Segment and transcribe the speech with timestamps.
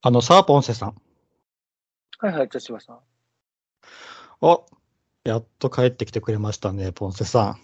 [0.00, 0.94] あのさ、ポンセさん。
[2.20, 2.98] はいはい、茶芝さん。
[4.40, 4.64] お、
[5.24, 7.58] やっと帰ってきてくれましたね、ポンセさ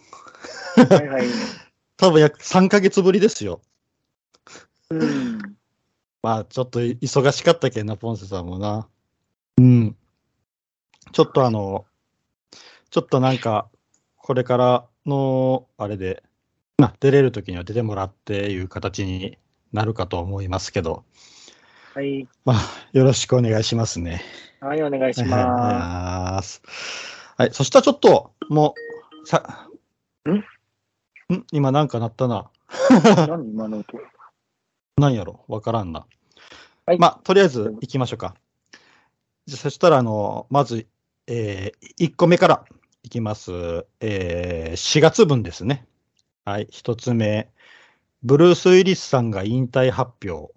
[0.77, 0.85] ん。
[0.89, 1.27] はいはい。
[1.97, 3.61] 多分約3ヶ月ぶりですよ。
[4.91, 5.39] うん。
[6.23, 8.89] まあ、ちょっと忙しかったけんな、ポンセさんもな。
[9.59, 9.97] うん。
[11.13, 11.87] ちょっとあの、
[12.91, 13.71] ちょっとなんか、
[14.17, 16.25] これからの、あれで、
[16.79, 19.39] な、出れるときには出てもらっていう形に
[19.73, 21.05] なるかと思いますけど、
[21.95, 22.27] はい。
[22.45, 22.61] まあ、
[22.93, 24.21] よろしくお願いしますね。
[24.59, 26.61] はい、お願いします。
[27.37, 28.75] はい、そしたらちょっと、も
[29.23, 29.69] う、さ、
[30.29, 31.35] ん？
[31.35, 31.47] ん？
[31.53, 32.51] 今なんか鳴ったな。
[33.29, 33.97] 何今の音？
[34.97, 35.45] 何やろ？
[35.47, 36.05] わからんな。
[36.85, 36.99] はい。
[36.99, 38.35] まあ、とりあえず行きましょうか。
[39.47, 40.89] じゃそしたら、あの、まず、
[41.29, 42.65] えー、1個目から
[43.05, 43.87] いきます。
[44.01, 45.87] えー、4月分ですね。
[46.45, 47.53] はい、1つ目。
[48.25, 50.54] ブルース・ウィリスさんが引退発表。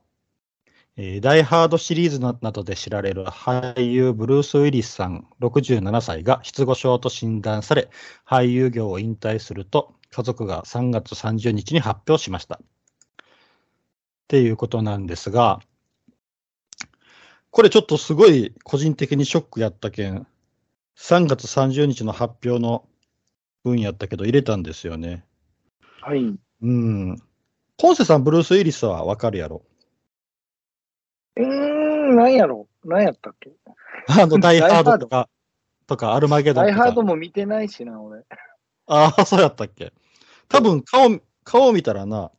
[1.00, 7.90] えー、ダイ・ハードシリーズなどで知られる俳優ブルース・ウィリスさん67歳が失語症と診断され、
[8.28, 12.60] 俳優業を引退すると家族が3月30日に発表しました。
[12.60, 12.66] っ
[14.28, 15.60] ていうことなんですが、
[17.52, 20.26] これちょっとすごい個人的にショックやったけん、
[20.98, 22.88] 3月30日の発表の
[23.64, 25.24] 分やったけど入れたんですよね。
[26.02, 26.24] はい。
[26.62, 27.22] うん。
[27.78, 29.62] ポンセさん、ブルース・ウィリスはわかるやろ？
[31.38, 31.46] うー
[32.14, 32.68] ん、何やろ？
[32.86, 33.52] 何やったっけ？
[34.10, 35.30] あの、ダイハードとか、
[35.86, 36.78] とか、アルマゲドンとか。
[36.78, 38.26] ダイハードも見てないしな、俺。
[38.88, 39.94] ああ、そうやったっけ？
[40.50, 42.32] 多分、顔、顔見たらな、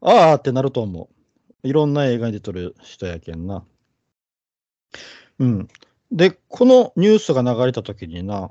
[0.00, 1.68] ああってなると思う。
[1.68, 3.64] いろんな映画に出てる人やけんな。
[5.38, 5.68] うん。
[6.12, 8.50] で、このニュースが流れたときにな、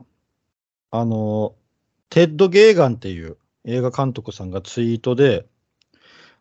[0.89, 1.55] あの、
[2.09, 5.45] テッド・ゲーガンっていう映画監督さんがツイートで、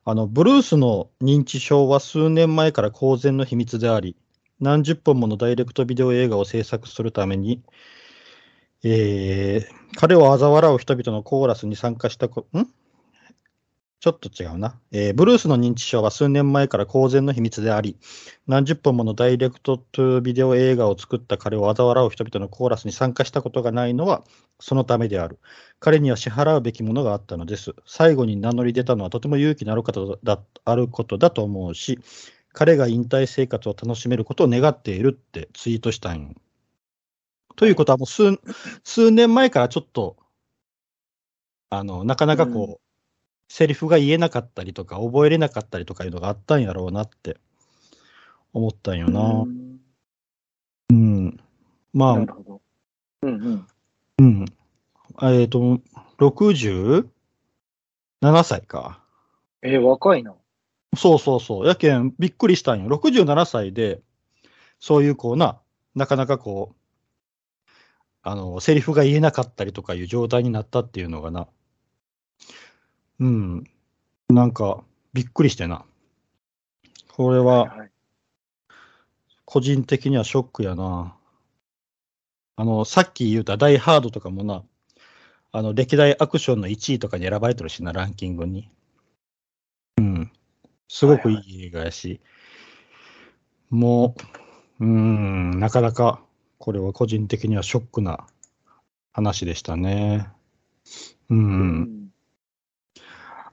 [0.05, 4.17] あの、ブルースの認知症は数年前から公然の秘密であり、
[4.59, 7.63] 何十本ものダイレクトビデオ映画を制作するために、
[8.83, 12.67] えー、彼を嘲笑う人々のコーラスに参加したこ、ん？
[14.03, 17.97] ちょっと違うな、えー、ブルースの認知症は数年前から公然の秘密であり、
[18.49, 24.25] 何十本ものダイレクトトゥービデオ映画を作った彼を嘲笑う人々のコーラスに参加したことがないのは
[24.59, 25.39] そのためである。
[25.79, 27.77] 彼には支払うべきものがあったのです。
[27.87, 32.01] 最後に名乗り出たのはとても勇気のある方だあることだと思うし、
[32.53, 36.35] 彼が引退生活を楽しめることを願っているってツイートしたん。
[37.55, 38.37] ということはもう数
[38.83, 40.17] 数年前からちょっと、
[41.71, 42.82] あの、なかなかこう、うん
[43.53, 47.37] セリフが言えなかったりとか、覚えれなかったりとかいうのがあったんやろうなって
[48.55, 49.21] 思ったんよな。
[49.21, 49.79] うん。
[50.89, 51.41] うん、
[51.93, 52.63] まあ、なるほど。
[53.21, 53.67] うんうん。
[54.21, 54.45] うん。
[55.21, 55.83] えっ、ー、と、
[56.19, 57.05] 67
[58.43, 59.03] 歳か。
[59.61, 60.35] えー、若いな。
[60.97, 61.67] そうそうそう。
[61.67, 62.89] やけん、びっくりしたんよ。
[62.89, 64.01] 67歳で、
[64.81, 65.61] そういうこうな、
[65.95, 66.77] なかなかこう、
[68.23, 71.49] あの、セリフが言えなかったりとかいう状態になったっていうのがな、
[73.21, 73.65] うん。
[74.29, 75.85] なんか、びっくりしてな。
[77.09, 77.77] これは、
[79.45, 81.15] 個人的にはショックやな。
[82.57, 84.63] あの、さっき言うたダイハードとかもな、
[85.53, 88.71] あの、歴代アクションの1位とかに選ばれてるしな、ランキングに。
[89.99, 90.33] うん。
[90.89, 92.21] すごくいい映画やし、
[93.69, 94.15] も
[94.81, 96.23] う、うん、なかなか、
[96.59, 98.27] これは個人的にはショックな
[99.13, 100.29] 話でしたね。
[101.29, 101.41] うん、う
[101.85, 102.02] ん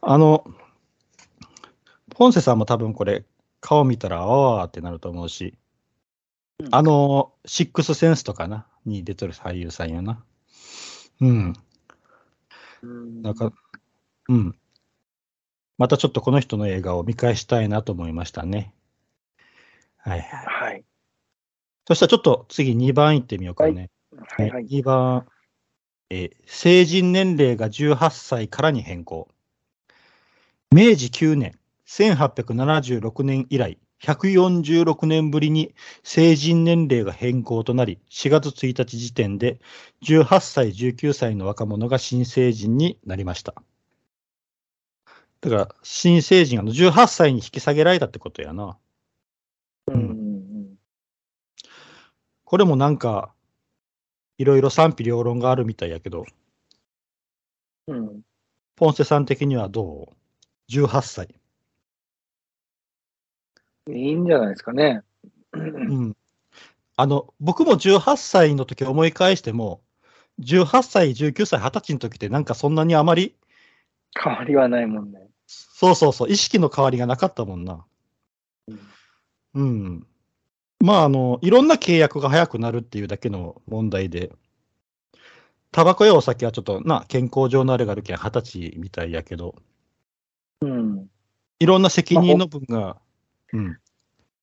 [0.01, 0.45] あの、
[2.09, 3.25] ポンセさんも多分これ、
[3.61, 5.57] 顔見たら、ああってなると思うし、
[6.59, 10.23] うん、あの、シックスセンスとかな、に出てる俳優さんやな。
[11.21, 11.53] うん。
[13.21, 13.51] なんか、
[14.29, 14.55] うん。
[15.77, 18.73] またちょっとこの人の映画を見返したいなと思いましたね。
[19.97, 20.45] はいはい。
[20.45, 20.85] はい。
[21.87, 23.89] そしたらちょっと次2番いってみようかね。
[24.37, 25.27] はい、はい、2番、
[26.09, 29.27] え成人年齢が18歳からに変更。
[30.71, 31.57] 明治9年、
[31.87, 35.73] 1876年以来、146年ぶりに
[36.03, 39.59] 成人年齢が変更となり、4月1日時点で
[40.03, 43.55] 18歳、19歳の若者が新成人になりました。
[45.41, 48.77] だから、新成人、あの18歳に引き下げられたってことやな。
[49.87, 50.77] うん。
[52.43, 53.33] これもなんか、
[54.37, 56.25] いろいろ賛否両論があるみたいやけど、
[57.87, 58.21] うん。
[58.75, 60.18] ポンセさん的にはどう？
[60.69, 61.35] 18歳。
[63.87, 65.01] いいんじゃないですかね。
[65.53, 66.15] うん。
[66.95, 69.81] あの、僕も18歳の時思い返しても、
[70.39, 73.35] 18歳、19歳、20歳の時ってなんかそんなにあまり
[74.21, 75.27] 変わりはないもんね。
[75.47, 77.85] そうそうそう、意識の変わりがなかったもんな。
[78.67, 78.79] うん、
[79.55, 80.07] うん。
[80.81, 84.31] まあ、あの、いろんな契約が早くなるっていうだけの問題で、
[85.71, 89.55] タバコやお酒はちょっとな、健康上のあれがあるけん、二十歳みたいやけど、
[90.61, 91.09] うん。
[91.59, 92.97] いろんな責任の分が、
[93.53, 93.77] うん。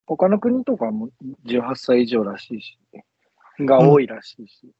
[0.06, 1.10] 他の国とかも
[1.46, 2.78] 18歳以上らしいし、
[3.60, 4.72] が多いらしいし、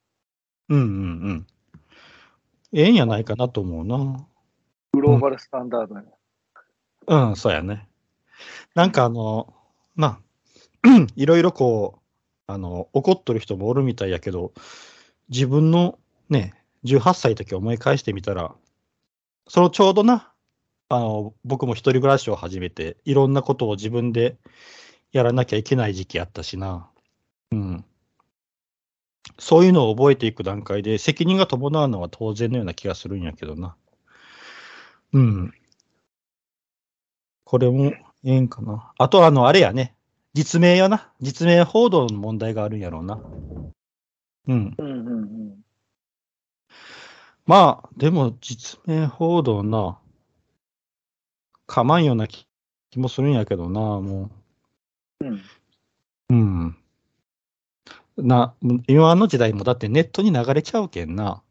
[0.69, 0.89] うんうんう
[1.33, 1.47] ん。
[2.73, 4.25] ええんやないかなと思うな。
[4.93, 6.03] グローバルスタンダードや。
[7.07, 7.87] うん、そうやね。
[8.75, 9.53] なんかあの、
[9.95, 10.19] ま
[10.83, 12.01] あ、 いろいろこう、
[12.47, 14.53] あの、怒っとる人もおるみたいやけど、
[15.29, 15.97] 自分の
[16.29, 16.53] ね、
[16.85, 18.53] 18歳の時思い返してみたら、
[19.47, 20.31] そのちょうどな、
[20.89, 24.37] あの、僕も一人暮らしを始めて、いろんなことを自分で
[25.11, 26.89] やらなきゃいけない時期あったしな。
[27.51, 27.85] うん。
[29.37, 33.75] そういうのを覚えていく段階で、責任が伴うのは当然のような気がするんやけどな。
[35.13, 35.53] うん。
[37.43, 37.93] これも
[38.23, 38.91] ええんかな。
[38.97, 39.95] あと、あの、あれやね。
[40.33, 41.11] 実名やな。
[41.21, 43.19] 実名報道の問題があるんやろうな。
[44.47, 44.75] うん。
[44.77, 45.57] うんうんうん。
[47.45, 49.97] まあ、でも、実名報道な、
[51.67, 52.47] かまんような気
[52.89, 54.31] 気もするんやけどな、も
[55.19, 55.33] うん。
[55.35, 55.39] う。
[56.29, 56.77] うん。
[58.17, 58.55] な、
[58.87, 61.43] 今の時代もだってネットに流れちゃうけんな。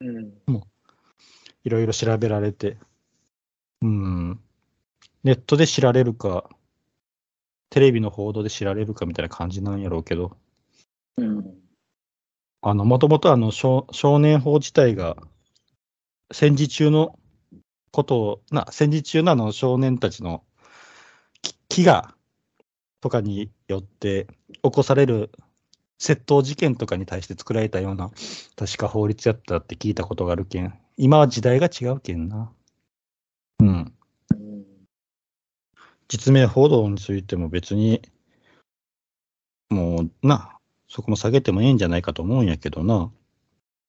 [0.00, 0.34] うん。
[1.64, 2.78] いろいろ調べられて。
[3.82, 4.40] うん。
[5.22, 6.48] ネットで知られるか、
[7.70, 10.36] テレビの報道で知られるかみたいな感じなんやろうけど。
[11.16, 11.54] うん。
[12.62, 15.16] あの、もともとあの少、少年法自体が、
[16.32, 17.18] 戦時中の
[17.94, 20.42] ことを、な、戦時中のあの少年たちの
[21.68, 22.12] き飢餓
[23.00, 24.26] とかによって
[24.62, 25.30] 起こされる
[26.00, 28.10] 窃盗事件とかに対して作られたような、
[28.56, 30.76] 確か法律やったって聞いたことがあるけん。
[30.96, 32.52] 今は時代が違うけんな。
[33.60, 33.68] うん。
[33.68, 34.64] うん
[36.06, 38.02] 実名報道についても別に、
[39.70, 43.10] もうな、そこも下げてもええんじゃないかと思うんやけどな。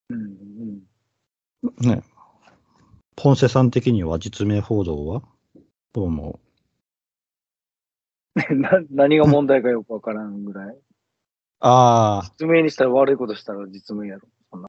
[0.10, 0.80] うん。
[1.82, 2.04] ね。
[3.16, 5.24] ポンセさん的には実名報道は？
[5.94, 6.40] どう思
[8.38, 8.56] う？
[8.56, 10.78] な何が問題かよくわからんぐらい。
[11.62, 14.28] ああ、実名にしたら悪いことしたら実名やろ。
[14.52, 14.68] そんな。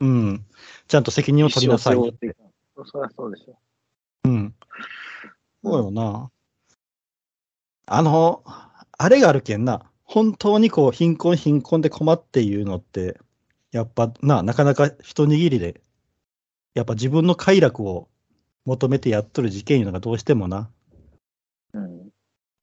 [0.00, 0.46] うん。
[0.86, 2.34] ちゃんと責任を取りなさいよって。
[2.84, 3.58] そりゃそうでしょ。
[4.24, 4.54] うん。
[5.62, 6.30] そうよな。
[7.86, 9.90] あの、あれがあるけんな。
[10.04, 13.20] 本当にこう、貧困貧困で困っていうのって、
[13.72, 15.82] やっぱな、なかなか一握りで、
[16.74, 18.08] やっぱ自分の快楽を
[18.64, 20.70] 求めてやっとる事件いうのがどうしてもな、
[21.72, 22.08] うん。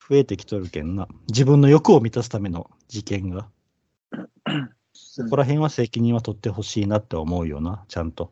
[0.08, 1.08] 増えてきとるけんな。
[1.28, 3.50] 自分の欲を満たすための事件が。
[4.94, 8.32] そこら辺は責任は取ってほしいなって思うよな、ちゃんと。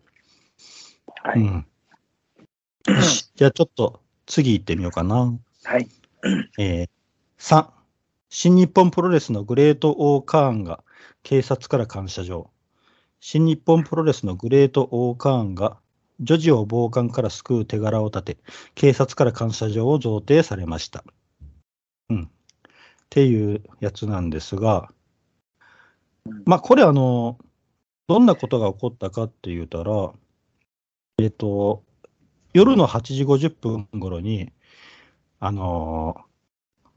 [1.24, 1.40] はい。
[1.40, 1.66] うん。
[2.88, 5.34] よし、じゃあちょっと次行ってみようかな。
[5.64, 5.90] はい。
[6.58, 6.90] えー、
[7.40, 7.68] 3、
[8.30, 10.84] 新日本プロレスのグレート・オー・カーンが
[11.24, 12.50] 警察から感謝状。
[13.26, 15.78] 新日本プロレスのグレート・オー・カーンが
[16.20, 18.38] 女児を暴漢から救う手柄を立て、
[18.76, 21.06] 警察から感謝状を贈呈されました。
[22.10, 22.24] うん。
[22.24, 22.28] っ
[23.10, 24.90] ていうやつなんですが、
[26.44, 27.38] まあ、これあの、
[28.10, 30.12] どんなことが起こったかって言うたら、
[31.20, 31.82] えっ、と、
[32.54, 34.52] 夜の8時50分頃に、
[35.40, 36.18] あの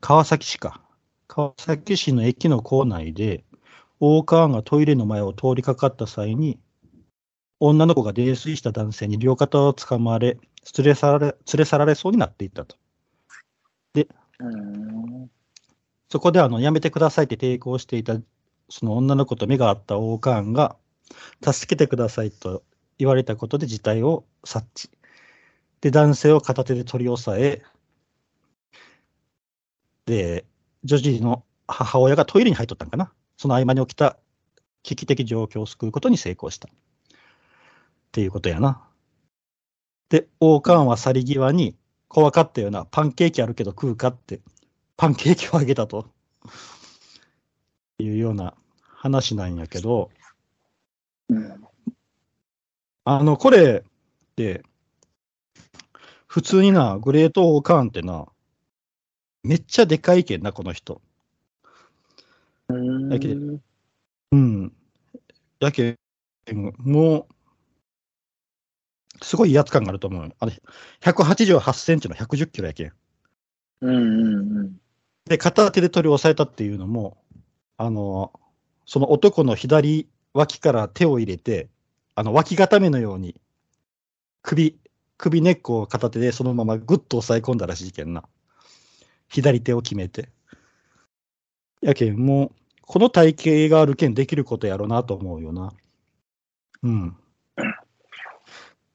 [0.00, 0.82] 川崎市か。
[1.28, 3.44] 川崎市の駅の構内で、
[4.00, 6.58] 大川がトイレの前を通りかかった際に、
[7.60, 10.38] 女の子が泥酔した男性に両肩を掴まれ、
[10.78, 12.76] 連れ去られ連れ去られそうになっていったと。
[14.40, 14.48] う
[15.24, 15.30] ん。
[16.10, 18.18] そこであのやめてくださいって抵抗していた
[18.68, 20.76] その女の子と目が合った王冠が、
[21.40, 22.64] 助けてくださいと
[22.98, 24.90] 言われたことで事態を察知。
[25.80, 27.62] で、男性を片手で取り押さえ、
[30.06, 30.44] で、
[30.84, 33.12] 女児の母親がトイレに入っとったんかな。
[33.36, 34.18] その合間に起きた
[34.82, 36.68] 危機的状況を救うことに成功した。
[36.68, 36.72] っ
[38.12, 38.82] ていうことやな。
[40.08, 41.76] で、王冠は去り際に、
[42.08, 44.40] 怖かったような、パンケーキあるけど食うかって、
[44.96, 46.06] パンケーキをあげたと。
[47.98, 50.10] いうような話なんやけど、
[53.04, 54.62] あの、これって、
[56.26, 58.26] 普通にな、グレート・オーカーンってな、
[59.42, 61.00] めっちゃでかいけんな、この人。
[62.68, 63.08] うん。
[63.08, 63.58] だけど
[64.32, 64.72] うん。
[65.60, 65.96] やけん、
[66.78, 67.26] もう、
[69.22, 70.32] すごい威圧感があると思うよ。
[70.38, 70.52] あれ、
[71.00, 72.92] 188センチの110キロやけん。
[73.80, 74.76] うんうんうん。
[75.26, 77.18] で、片手で取り押さえたっていうのも、
[77.76, 78.32] あの、
[78.84, 81.68] その男の左脇から手を入れて、
[82.14, 83.40] あの、脇固めのように、
[84.42, 84.78] 首、
[85.18, 88.24] 首根っこを片手でそのままグッと押さえ込んだらしいけんな。
[89.28, 90.30] 左手を決めて。
[91.86, 92.50] やけん、もう、
[92.82, 93.32] この体
[93.68, 95.72] 型があるけんできることやろうなと思うよな。
[96.82, 97.16] うん。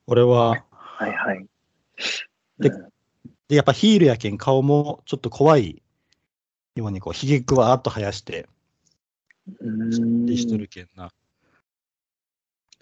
[0.08, 1.48] 俺は、はいはい。
[2.60, 2.92] でうん
[3.48, 5.82] で、やっぱヒールやけん顔もちょっと怖い
[6.76, 8.48] ようにこう、ひげくわーっと生やして、
[10.26, 11.12] でしとるけんな。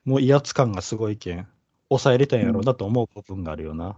[0.06, 1.48] もう威圧感がすごいけん、
[1.90, 3.96] 抑えれたんやろうなと思う部分があるよな。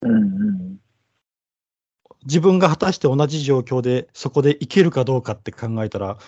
[0.00, 0.78] うんうん。
[2.24, 6.18] 自分が果たして同じ状況でそこでいけるかどうかって考えたら、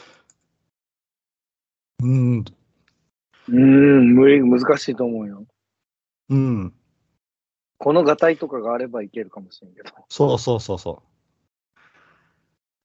[2.01, 5.45] うーん、うーん、無理、難しいと思うよ。
[6.29, 6.73] うん、
[7.79, 9.91] このガタイとかがあればいけるかもしれんけど。
[10.09, 11.03] そうそうそうそ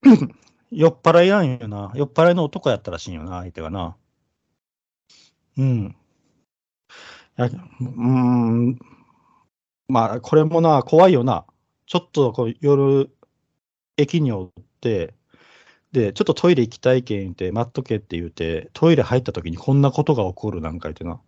[0.03, 0.09] う。
[0.71, 1.91] 酔っ払いやんよな。
[1.95, 3.97] 酔っ払いの男やったらしいんよな、相手がな。
[5.57, 5.95] うん。
[7.35, 8.79] やうーん。
[9.87, 11.45] まあ、これもな、怖いよな。
[11.91, 13.13] ちょっとこう夜、
[13.97, 15.13] 駅におって、
[15.91, 21.21] で、ちょっとトイレ行きたいけん言って、待っとけって言うて、トイレ入った時にこんなことが起こるなんか言ってな。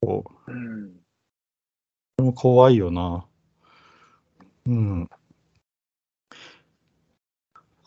[0.00, 0.94] こう、うん。
[2.18, 3.26] でも怖いよな。
[4.66, 5.08] うん。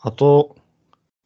[0.00, 0.54] あと、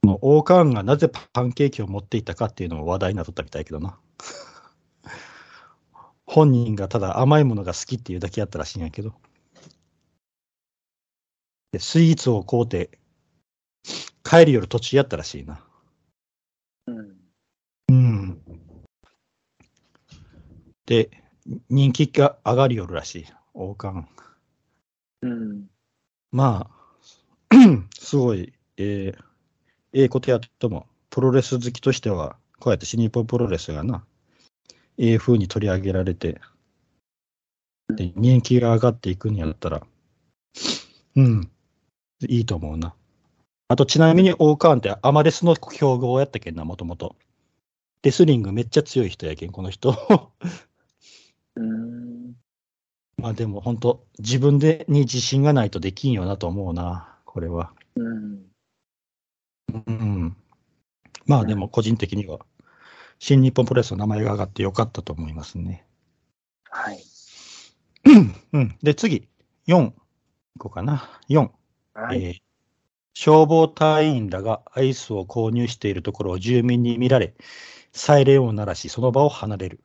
[0.02, 3.98] この王冠がなぜパンケーキを持っていたかっていうのも話題になっとったみたいけどな。
[6.26, 9.14] 本人がただ甘いものが好きっていうだけやったらしいんやけど。
[11.72, 12.98] でスイーツを買うて、
[14.24, 15.60] 帰る夜途中やったらしいな。
[16.86, 17.16] うん。
[17.88, 18.42] うん。
[20.86, 21.10] で、
[21.68, 24.06] 人気が上がりよるらしい、王冠。
[25.22, 25.66] うん。
[26.32, 27.54] まあ、
[27.98, 29.24] すごい、えー、
[29.92, 34.04] ええことやっても、プロレス好きとしては、こうやって新日本プロレスがな、
[34.96, 36.40] ええ風に取り上げられて、
[37.88, 39.82] で、人気が上がっていくんやったら、
[41.16, 41.50] うん、
[42.26, 42.94] いいと思うな。
[43.68, 47.16] あと、ちなみに王冠ってアマレスの競合やったけんな、もともと。
[48.02, 49.94] レスリングめっちゃ強い人やけん、この人。
[51.56, 52.34] うん。
[53.18, 57.72] まあでも本当、自分でに自信がないとできんよなと思うな、これは。
[57.96, 58.46] うん。
[59.86, 60.36] うん。
[61.26, 62.38] まあでも個人的には、
[63.18, 65.84] 新日本プロレスの名前が上がってよかったと思いますね。
[66.70, 67.02] はい。
[68.52, 68.78] うん。
[68.82, 69.28] で、次、
[69.66, 69.90] 4。
[69.90, 69.92] い
[70.58, 71.20] こうかな。
[71.28, 71.50] 4。
[72.02, 72.24] はい。
[72.24, 72.42] えー
[73.14, 77.34] 消防隊員らがアイスを購入しているところを住民に見られ、
[77.92, 79.80] サイレンを鳴らし、その場を離れる。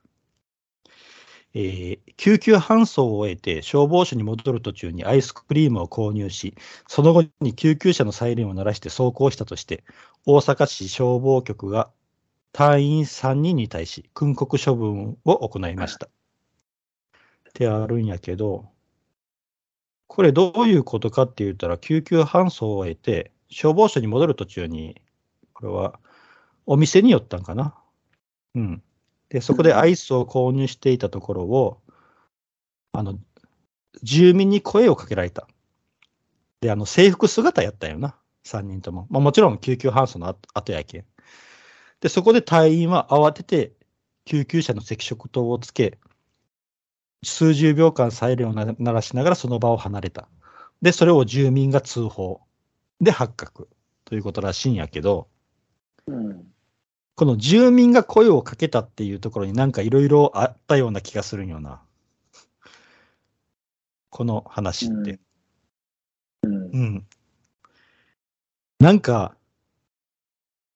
[1.54, 6.54] えー救急搬送を終えて消防署に戻る途中にアイスクリームを購入し、
[6.86, 9.84] その後に救急車のサイレンを鳴らして走行したとして、
[10.26, 11.90] 大阪市消防局が
[12.52, 16.06] 隊員3人に対し訓告処分を行いました。
[16.06, 18.73] ってあるんやけど、
[20.14, 25.02] これどういうことかって言ったら、救急搬送を終えて、消防署に戻る途中に、
[25.52, 25.98] これは
[26.66, 27.74] お店に寄ったんかな。
[28.54, 28.82] うん。
[29.28, 31.80] で、そこでアイスを購入していたところを、
[32.92, 33.18] あの、
[34.04, 35.48] 住民に声をかけられた。
[36.60, 38.14] で、あの、制服姿やったよな。
[38.44, 39.08] 3人とも。
[39.10, 41.04] まあもちろん救急搬送の後後やけん。
[42.00, 43.72] で、そこで隊員は慌てて
[44.26, 45.98] 救急車の赤色灯をつけ、
[47.24, 50.28] 数十秒間サイレンをな鳴らしながらその場を離れた。
[50.82, 52.40] で、それを住民が通報。
[53.00, 53.68] で、発覚。
[54.04, 55.28] ということらしいんやけど、
[56.06, 56.52] うん。
[57.16, 61.80] この住民が声をかけたっていうところになんかいろいろあったような気がするんよな。
[64.10, 65.20] この話って。
[66.42, 66.54] うん。
[66.54, 67.06] うん。
[68.80, 69.36] なんか、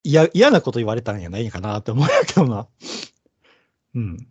[0.05, 2.67] いや、嫌なこと言われたんやないんかなって思うんやけどな。
[3.95, 4.29] うん。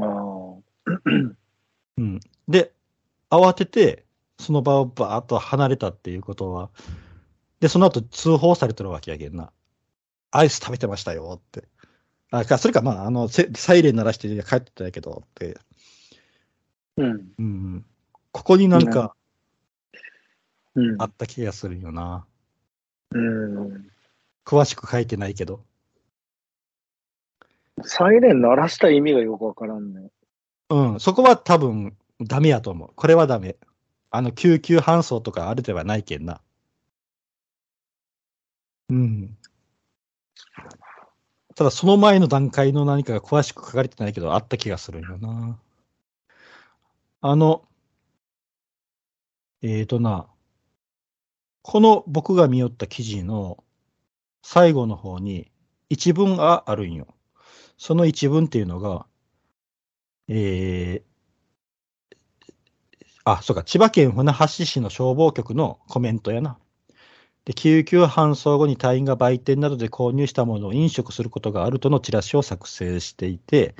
[0.00, 0.67] ああ。
[1.98, 2.20] うん。
[2.48, 2.72] で、
[3.30, 4.04] 慌てて、
[4.38, 6.70] その場をバーッと離れたっていうことは、
[7.60, 9.52] で、その後通報されてるわけやけんな。
[10.30, 11.68] アイス食べてましたよって。
[12.30, 15.58] あ、か、それか、まあ、あの、せサイレン鳴らして帰ってたんやけどって。
[16.96, 17.32] うん。
[17.38, 17.86] うん。
[18.32, 19.14] ここになんか
[20.74, 21.06] うんあ。
[21.06, 22.26] った気がするよな。
[23.10, 23.90] うん。
[24.44, 25.64] 詳しく書いてないけど。
[27.82, 30.10] サイレン鳴らした意味がよくわからんね。
[30.70, 32.90] うん、そこは多分ダメやと思う。
[32.94, 33.56] これはダメ。
[34.10, 36.40] あの、救急搬送とかあるではないけんな。
[38.88, 39.38] うん。
[41.54, 45.58] ただ、その前の段階の何かが詳しく書かれてないけど、あった気がするんよな。
[47.20, 47.68] あの、
[49.62, 50.26] えーとな、
[51.62, 53.62] この僕が見よった記事の
[54.42, 55.50] 最後の方に
[55.90, 57.08] 一文があるんよ。
[57.78, 59.07] その一文っていうのが、
[60.28, 61.02] えー、
[63.24, 66.58] あ、そうか、千葉県船橋市の消防局のコメントやな。
[67.44, 73.74] で救急搬送後に隊員が売店などで購入したものを飲食することがあるとのチラシを作成していて、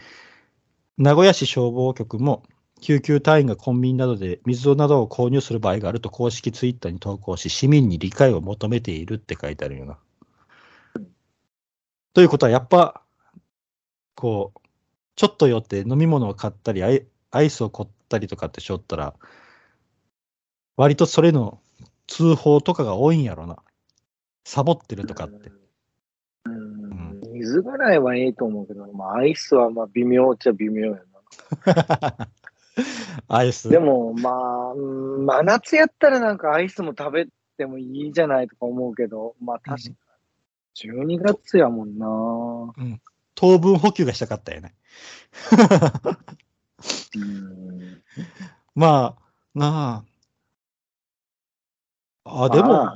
[0.97, 2.45] 名古屋市消防局も
[2.81, 9.99] 救急隊員がコンビニなどで水などを購入する場合があると公式ツイッターに投稿し、市民に理解を求めているって書いてあるよな。
[12.14, 13.02] ということは、やっぱ、
[14.14, 14.68] こう、
[15.19, 19.15] ちょっと寄って飲み物を買ったり、アイアイスを買ったりとかってしょったら、
[20.77, 21.59] 割とそれの
[22.07, 23.59] 通報とかが多いんやろな。
[24.45, 25.51] サボってるとかって。
[26.45, 27.21] うん。
[27.33, 31.03] 水ぐらいはええと思うけど、まあ、アイスはまあ微妙っちゃ微妙や
[31.67, 32.29] な。
[33.27, 33.71] アイス。
[33.71, 34.79] でも、まあ、う
[35.19, 39.97] ん真夏やったらなんかアイスも食べてもいいじゃないとか思うけど、まあ確かに。
[41.17, 42.07] 12月やもんな。
[43.38, 44.75] 糖分補給がしたかったよね。
[47.14, 48.02] うん。
[48.75, 49.23] まあ、
[49.54, 50.04] な
[52.25, 52.45] あ。
[52.45, 52.95] あ、でもまあ、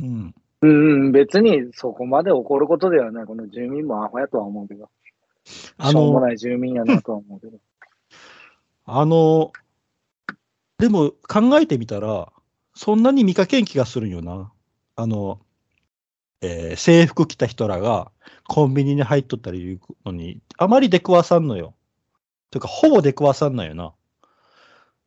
[0.00, 0.34] うん。
[0.60, 3.24] うん、別にそこまで起こることではない。
[3.24, 4.90] この住民もアホやとは思うけど。
[5.78, 7.58] あしょうもの、ない住民やなとは思うけど。
[8.84, 9.52] あの、
[10.76, 12.30] でも考えてみたら、
[12.74, 14.52] そんなに見かけん気がするんよな。
[14.94, 15.40] あの、
[16.40, 18.10] えー制服着た人らが
[18.46, 21.74] コンビニに入っとったりいうのに、あまり出くわさんのよ。
[22.50, 23.92] というか、ほぼ出くわさんのよな。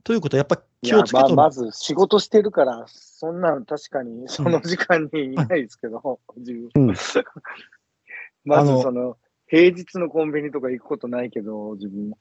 [0.04, 1.36] ということは、やっぱ気をつけとる。
[1.36, 6.96] まあ、まず仕事してるから、そんなん確かにその時間にいないですけど、自分うん
[8.46, 12.14] まずその、平日のコンビニとか行くことないけど、自分。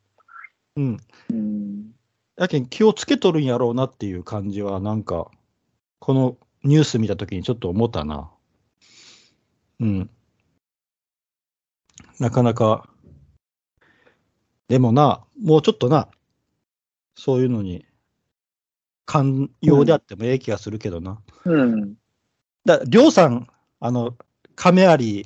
[0.76, 0.96] うん。
[1.30, 1.94] うん。
[2.36, 5.30] やけん気をつけとるんやろうなっていう感じは、なんか、
[5.98, 8.30] このニュース見たときにちょっと思ったな。
[9.80, 10.10] うん。
[12.18, 12.88] なかなか、
[14.68, 16.08] でもな、もうちょっとな、
[17.16, 17.87] そういうのに、
[19.06, 21.21] 寛容であってもええ気がするけどな。
[21.45, 21.95] うん。
[22.64, 23.49] だりょうさん、
[23.80, 24.16] あの、
[24.54, 25.25] 亀有、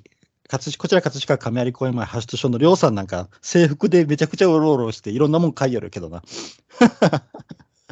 [0.49, 6.23] 葛飾こちら葛飾亀有公園前発出所のりょうさんなんか、制服でめちゃくちゃうろうろして、いろんなもん買いよるけどな。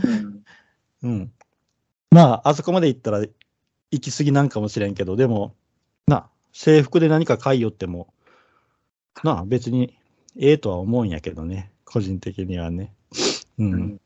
[0.04, 0.44] うん。
[1.02, 1.32] うん。
[2.12, 3.18] まあ、あそこまで行ったら
[3.90, 5.56] 行き過ぎなんかもしれんけど、でも、
[6.06, 8.12] な、制服で何か買いよっても、
[9.24, 9.98] な、別に
[10.38, 12.94] ええとは思うんやけどね、個人的にはね。
[13.58, 13.72] うん。
[13.72, 14.00] うん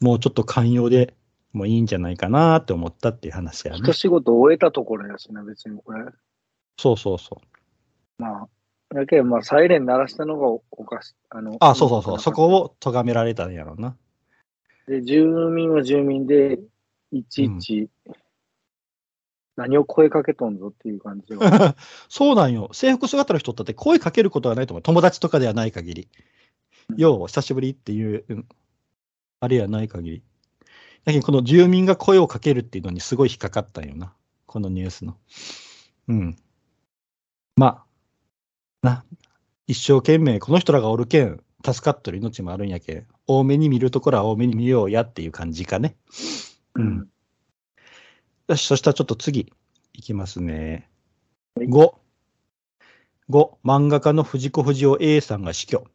[0.00, 1.14] もうちょっと寛容で
[1.54, 3.94] もいいんじゃないかなって思ったっていう話やね一。
[3.94, 6.04] 仕事終えたところやしな、別にこれ。
[6.78, 8.22] そうそうそう。
[8.22, 8.48] まあ、
[8.94, 11.14] だけど、まあ、サイレン鳴らしたのがおおかしい。
[11.30, 12.18] あの、あ、そうそうそう。
[12.18, 13.96] そこを咎められたんやろうな。
[14.86, 16.60] で、住民は住民で、
[17.10, 17.88] いちいち、
[19.56, 21.76] 何を声かけとんぞっていう感じは。
[22.08, 22.70] そうなんよ。
[22.72, 24.82] 制服姿の人だって声かけることはないと思う。
[24.82, 26.08] 友達とかではない限り。
[26.96, 28.46] よう、久しぶりっていう、うん
[29.40, 30.22] あれやない限り。
[31.04, 34.14] だけど、この住民が声をかけるっていうのにすごい引っかかったんよな。
[34.46, 35.18] このニュースの。
[36.08, 36.36] うん。
[37.56, 37.84] ま
[38.82, 39.04] あ、な、
[39.66, 45.96] 一生懸命、この人らがおるけん、助かっとる命もあるんやけん、多めに見るところは多めに見ようやっていう感じかね。
[46.74, 47.08] うん。
[48.46, 49.50] よし、そしたらちょっと次、
[49.94, 50.90] いきますね。
[51.54, 51.94] はい5。
[53.30, 55.86] 5、漫画家の藤子不二雄 A さんが死去。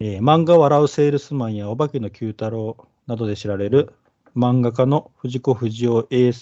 [0.00, 3.94] えー漫画笑うセールスマンやお化けの九太郎などで知られる
[4.36, 6.32] 漫画家の藤子不二雄 A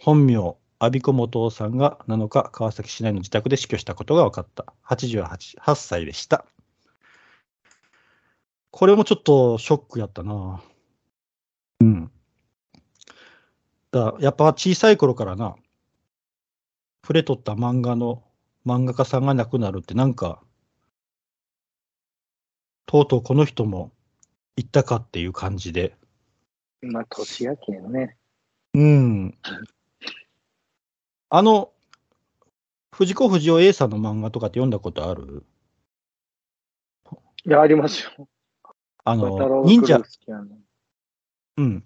[0.00, 4.74] 本名、阿ビ子元夫さんが7日、川崎市内の自宅で死去したことが分かった。
[4.88, 6.44] 88 8歳でした。
[8.72, 10.60] これもちょっとショックやったな。
[11.78, 12.10] うん。
[13.92, 15.56] だやっぱ小さい頃からな、
[17.02, 18.22] 触れとった漫画の
[18.66, 20.42] 漫画家さんが亡くなるってなんか、
[22.86, 23.92] とうとうこの人も
[24.56, 25.96] 行ったかっていう感じで。
[26.82, 28.16] まあ、年やけんね。
[28.74, 29.38] うん。
[31.28, 31.72] あの、
[32.92, 35.44] 藤子不二雄 A さんの漫画とかって読んだことある？
[37.44, 38.28] いや、ありますよ。
[39.04, 40.02] あ渡の、郎忍者。
[41.56, 41.84] うん。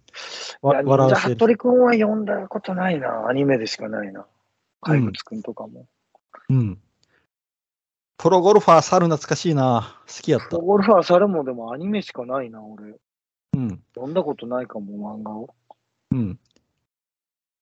[0.63, 1.35] わ笑わせる。
[1.35, 3.27] 服部くんは読んだことないな。
[3.29, 4.27] アニメでしかないな。
[4.81, 5.87] 怪物くんとかも。
[6.49, 6.79] うん。
[8.17, 10.01] プロゴルファー猿懐かしいな。
[10.07, 10.63] 好きやったプロ。
[10.63, 12.95] ゴルファー猿もでもアニメしかないな、俺。
[13.55, 13.83] うん。
[13.95, 15.55] 読んだことないかも、漫画を。
[16.11, 16.39] うん。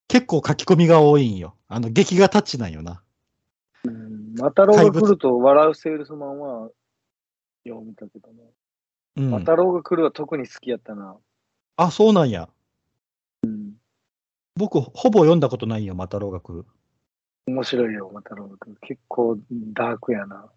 [0.07, 1.55] 結構書き込みが多いんよ。
[1.67, 3.01] あの、劇画タッチなんよな。
[3.83, 4.35] うん。
[4.35, 6.69] マタロウが来ると笑うセールスマンは、
[7.63, 8.43] よう見たけどね。
[9.17, 9.41] うんマ。
[9.41, 11.17] タロウが来るは特に好きやったな。
[11.75, 12.49] あ、そうなんや。
[13.43, 13.73] うん。
[14.55, 16.65] 僕、ほぼ読んだことないよ、マタロウが来る。
[17.47, 18.77] 面白いよ、マタロウが来る。
[18.81, 19.37] 結構
[19.73, 20.49] ダークやな。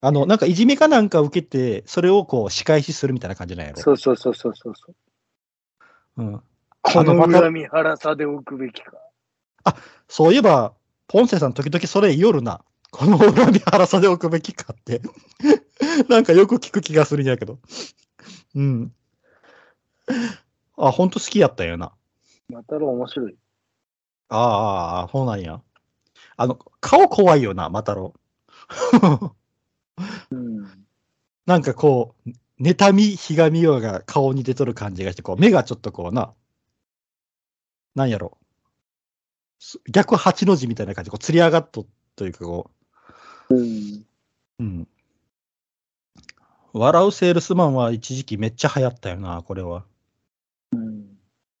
[0.00, 3.80] あの、なんかいじめかなんか受けて、それをこう仕返しするみたいな感じなんやろ。
[3.80, 6.22] そうそうそうそうそうそう。
[6.22, 6.42] うん。
[6.82, 8.92] この恨み腹さでおくべきか。
[10.08, 10.74] そういえば、
[11.06, 12.64] ポンセさん時々それ言いよるな。
[12.90, 15.02] この恨み腹さで置くべきかって。
[16.08, 17.58] なんかよく聞く気がするんやけど。
[18.54, 18.92] うん。
[20.78, 21.92] あ、ほんと好きやったんやな。
[22.48, 23.36] またろ面白い。
[24.28, 25.60] ああああ、そうなんや。
[26.36, 28.14] あの、顔怖いよな、マタロ
[30.30, 30.36] ウ。
[30.36, 30.86] うん。
[31.46, 32.30] なんかこう、
[32.62, 36.34] 妬み、ひがみようが顔に出とる感じがして、こう、目がちょっとこうな、
[37.94, 38.38] なんやろ。
[39.60, 41.86] す逆八の字みたいな感じで、こう、釣り上がっと
[42.16, 42.70] というか、こ
[43.50, 43.58] うん。
[43.60, 44.04] う、
[44.60, 44.88] うん。
[46.72, 49.84] 笑うセールスマンは一時期めっちゃ流行ったよな、これは。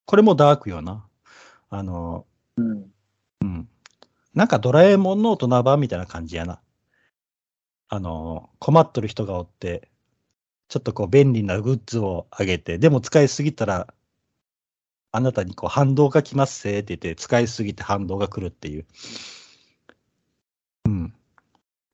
[0.08, 0.12] うん。
[0.12, 1.06] これもダークよな。
[1.68, 2.92] あの、うん。
[3.42, 3.68] うん。
[4.34, 6.60] なんかドラえもんの大人版みたいな感じやな。
[7.90, 9.90] あの、困っとる人がおって、
[10.68, 13.92] ちょっとこう便利なグッズをあげて、でも使いすぎたら、
[15.10, 18.86] あなたにこう反動が来ますせって言って、使いすぎて反動が来るっていう。
[20.86, 21.14] うん。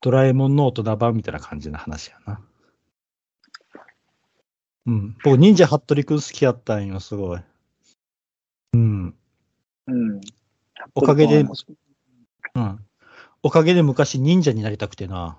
[0.00, 2.40] ドラえもんの大人版みたいな感じの話やな。
[4.86, 5.16] うん。
[5.24, 7.40] 僕、忍者ハットリくん好きやったんよ、すごい。
[8.74, 9.14] うん。
[9.86, 10.20] うん。
[10.94, 11.44] おかげで
[12.54, 12.86] うん。
[13.42, 15.38] おかげで昔忍者になりたくてな。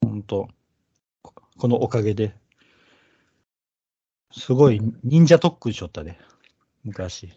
[0.00, 0.48] ほんと。
[1.22, 2.36] ここのおかげで。
[4.30, 6.18] すごい忍者特訓しよったで。
[6.84, 7.32] 昔。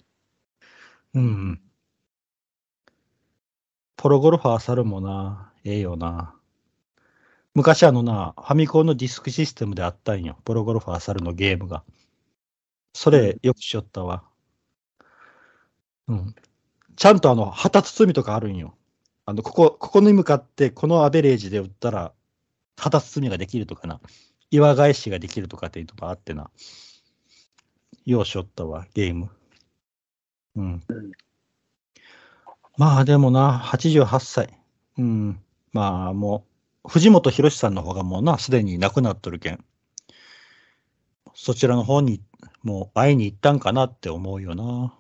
[1.15, 1.62] うんうん。
[3.97, 6.36] プロゴルファー猿もな、ええよな。
[7.56, 10.38] 昔あのな、ファミコンのディスクシステムであったんよ。
[10.45, 11.84] プロゴルファー猿のゲームが。
[12.93, 14.30] それよくしよったわ。
[16.07, 16.35] うん。
[16.95, 18.75] ちゃんとあの、旗包みとかあるんよ。
[19.25, 22.13] あの、ここ、ここに向かって、このアベレージで打ったら、
[22.77, 23.99] 旗包みができるとかな。
[24.49, 26.49] 岩返しができるとかっていうのがあってな。
[28.05, 29.29] ようしよったわ、ゲーム。
[30.55, 30.83] うん。
[30.87, 31.11] うん
[32.77, 34.57] まあでもな、88歳。
[34.97, 35.39] うん。
[35.73, 36.45] まあも
[36.85, 39.63] う、藤本博さんの方がもうな、すでに亡くなっとるけん。
[41.35, 42.21] そちらの方に、
[42.63, 44.93] もう会いに行ったんかなって思うよな。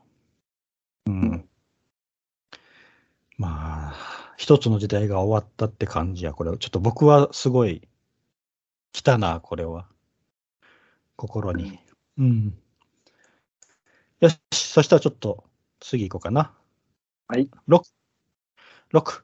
[1.07, 1.49] うん。
[3.37, 6.55] まあ、一つの時代が終わったって感じや、これ。
[6.57, 7.87] ちょっと僕はすごい、
[8.91, 9.87] 来たな、これは。
[11.15, 11.79] 心に。
[12.17, 12.53] うん。
[14.19, 15.43] よし、そしたらちょっと、
[15.79, 16.53] 次行こうかな。
[17.27, 17.49] はい。
[17.67, 17.81] 6。
[18.93, 19.23] 6。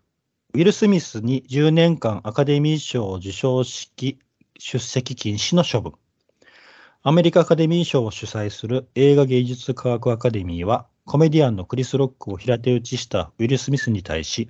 [0.54, 4.18] ウィル・スミスに10年間アカデミー賞授賞式
[4.58, 5.94] 出席禁止の処分。
[7.04, 14.50] アメリカアカデミー賞を主催する映画芸術科学アカデミーは、コメディアンのクリス・ロックを平手打ちしたウィル・スミスに対し、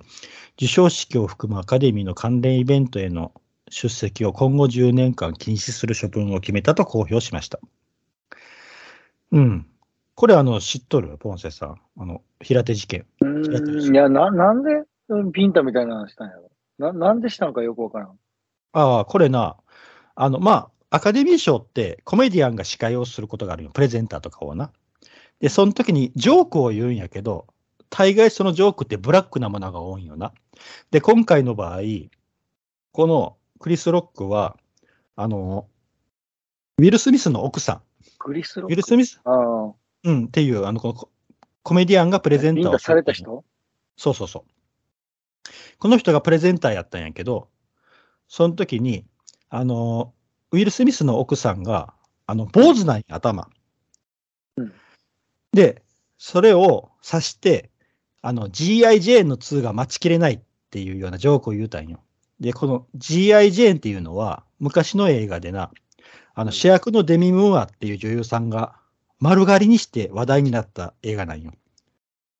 [0.58, 3.32] 授賞式を含むアカデミーの関連イベントへの
[3.70, 7.60] 出席を今後10年間禁止する処分を決めたと公表しました。
[9.30, 9.66] うん。
[10.16, 11.76] これ、あの、知っとるポンセさん。
[11.96, 13.06] あの、平手事件。
[13.20, 13.94] うん。
[13.94, 16.50] いや、な、なんでうんピンタみたいなのしたんやろ。
[16.78, 18.18] な、なんでしたのかよくわからん。
[18.72, 19.56] ああ、これな、
[20.16, 20.52] あの、ま
[20.90, 23.70] あ、アカデミー賞ってコメディアンが司会をすることがあるよ。
[23.70, 24.72] プレゼンターとかをな。
[25.40, 27.46] で、その時にジョークを言うんやけど、
[27.90, 30.32] 大概そのジョークってブラックなものが多いんよな。
[30.90, 31.80] で、今回の場合、
[32.92, 34.56] このクリス・ロックは、
[35.16, 35.68] あの、
[36.78, 37.82] ウィル・スミスの奥さ
[38.18, 39.20] クリスロん、ウィル・スミス？
[40.04, 41.10] うん、っていう、あの、このコ
[41.62, 43.44] コメディアンがプレゼンターをされた人？
[43.96, 45.52] そうそうそう。
[45.78, 47.48] この人がプレゼンターやったんやけど、
[48.28, 49.04] その時に、
[49.48, 50.12] あの、
[50.50, 51.94] ウィル・スミスの奥さんが、
[52.26, 53.48] あの、坊主なんや、頭。
[55.52, 55.82] うんで、
[56.18, 57.70] それを指して、
[58.22, 59.00] あの、G.I.
[59.00, 62.00] ジェーンの2が待ちきれないっていうようなジョークを言うたんよ。
[62.40, 63.52] で、この G.I.
[63.52, 65.70] ジェーンっていうのは、昔の映画でな、
[66.34, 68.76] あの、主役のデミ・ムーアっていう女優さんが
[69.20, 71.52] 丸刈りにして話題になった映画なんよ。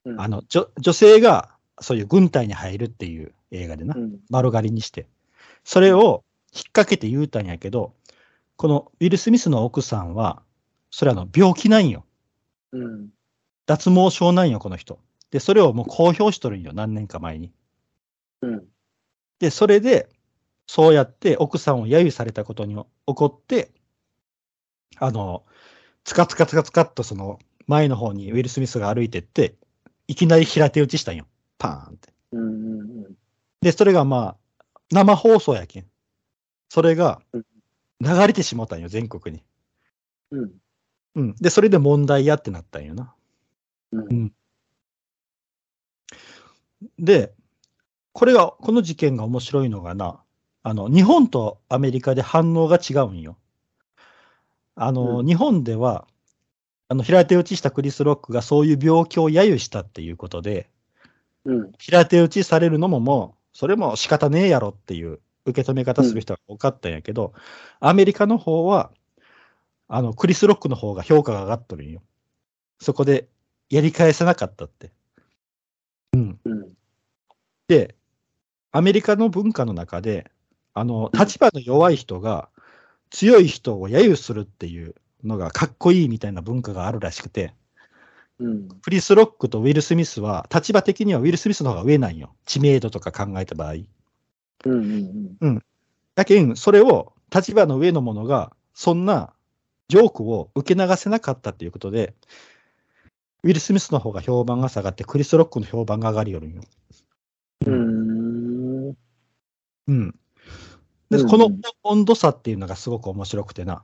[0.05, 4.21] うんあの、女女性がそういう軍隊に入るっていう映画でなう、ん。
[4.31, 5.07] 丸刈りにして。
[5.65, 7.93] それを引っ掛けて言うたんやけど、
[8.57, 10.43] このウィル・スミスの奥さんは、
[10.91, 12.05] それあの病気なんよ。
[12.73, 13.11] うん。
[13.67, 14.99] 脱毛症なんよ、この人。
[15.31, 17.53] で、それをもう公表しとるんよ、何年か前に。
[18.43, 18.69] うん。
[19.39, 20.09] で、それで、
[20.67, 22.77] そうやって奥さんを揶揄されたことに
[23.07, 23.71] 怒って、
[24.97, 25.45] あの、
[26.05, 29.55] つかつかつかつかっとその前の方にウィル・スミスが歩いてって、
[30.07, 31.27] いきなり平手打ちしたんよ。
[31.59, 32.13] パーンって。
[32.33, 32.81] うん。
[32.81, 33.15] うん。
[33.61, 35.87] で、それがまあ、生放送やけん。
[36.71, 37.45] それがうん
[38.01, 39.43] 流れてしまったんよ、全国に。
[40.31, 40.53] うん。
[41.15, 41.35] うん。
[41.37, 43.15] で、それで問題やってなったんよな。
[43.93, 44.33] うん。
[46.99, 47.35] で、
[48.13, 50.21] これが、この事件が面白いのがな、
[50.63, 53.37] あの、日本とアメリカで反応が違うんよ。
[54.75, 56.07] あの、うん日本では、
[56.89, 60.71] あの、平手打ちしたクリス・ロックがそういう病気を揶揄したっていうことで、
[61.45, 61.73] うん。
[61.79, 67.33] 平手打ちされるのももう、それも仕方ねえやろっていう受け止め方する人が多かったんやけど、
[67.81, 68.91] アメリカの方は、
[69.89, 72.03] あの、クリス・ロックの方が評価が上がっとるんよ。
[72.81, 73.29] そこで
[73.71, 74.93] やり返せなかったって。
[76.13, 76.41] うん。
[76.45, 76.73] うん。
[77.69, 77.97] で、
[78.73, 80.31] アメリカの文化の中で、
[80.75, 82.51] あの、立場の弱い人が
[83.11, 87.55] 強い人を揶揄するっていうのがかっこいいみたいな文化があるらしくて、
[88.41, 88.69] うん。
[88.83, 92.35] クリス・ロックとウィル・スミスは、立場的にはウィル・スミスの方が上なんよ。
[92.47, 93.75] 知名度とか考えた場合。
[94.65, 95.37] うん。
[95.41, 95.63] うん。
[96.15, 99.33] だけん、それを立場の上の者が、そんな
[99.89, 102.15] ジョークを受け流せなかったっていうことで、
[103.43, 106.63] ウィル・スミスの方が評判が下がって、クリス・ロックの評判が上がりよるんよ。
[107.67, 108.97] うん。
[109.87, 110.15] うん。
[111.11, 111.51] で、うんこの
[111.83, 113.83] 温度差っていうのがすごく面白くてな。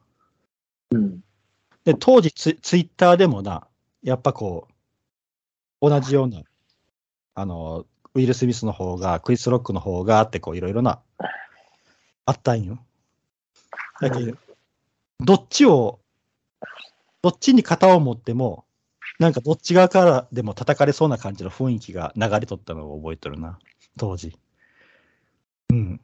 [0.90, 1.20] うん。
[1.84, 3.66] で、当時ツイツイッターでもな、
[4.02, 4.68] やっぱこ
[5.80, 6.42] う、同じような、
[7.34, 11.00] あの、ウィル・スミスの方が、クリス・ロックの方がって、こう、いろいろな、
[12.26, 12.78] あったんよ。
[14.00, 14.36] だけど、
[15.20, 16.00] どっちを、
[17.22, 18.64] どっちに型を持っても、
[19.18, 23.58] なんかどっち側からでも叩かれそうな感じの雰囲気が流れとったのを覚えてるな、
[23.96, 24.36] 当時。
[25.70, 26.00] うん。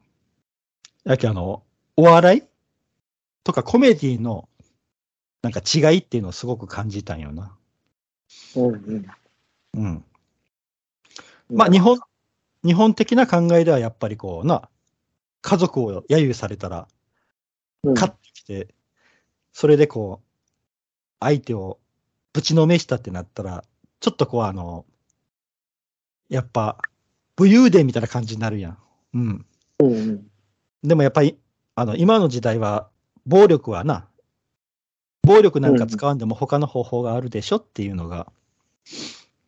[1.05, 1.62] だけどあの、
[1.96, 2.42] お笑い
[3.42, 4.49] とかコメディの
[5.42, 7.57] なんか違いっていうのをすごく感じたんよな。
[8.57, 9.07] うん。
[9.75, 10.05] うん。
[11.51, 11.99] まあ日本、
[12.64, 14.68] 日本的な考えではやっぱりこうな、
[15.42, 16.87] 家族を揶揄されたら、
[17.83, 18.75] うん、勝ってきて、
[19.52, 20.26] それでこう、
[21.20, 21.78] 相手を
[22.32, 23.64] ぶちのめしたってなったら、
[24.00, 24.86] ちょっとこうあの、
[26.28, 26.78] やっぱ、
[27.36, 28.78] 武勇伝みたいな感じになるやん。
[29.14, 29.46] うん。
[29.80, 29.92] うん。
[29.92, 30.30] うん。
[30.82, 31.38] でもやっぱり、
[31.74, 32.88] あの、今の時代は、
[33.26, 34.08] 暴力はな、
[35.22, 38.32] 暴力なんか使わんでも他の方法があるでしょっていうのが、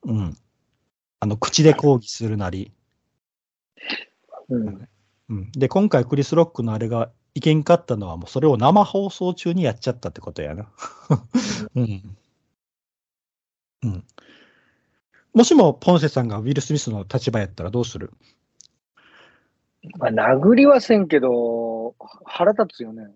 [0.04, 0.36] うん。
[1.20, 2.72] あの、口で抗議するなり、
[4.48, 4.88] うん。
[5.28, 5.52] うん。
[5.52, 10.68] で、今回クリス・ロックのあれがいけんかったのは、もうそれを生放送中にやっちゃったってことやな。
[11.74, 12.16] うん。
[13.84, 14.04] うん。
[15.32, 18.12] もしもポンセさんがウィル・スミスの立場やったらどうする？
[19.98, 23.10] まあ、殴りはせんけど、腹立つよね。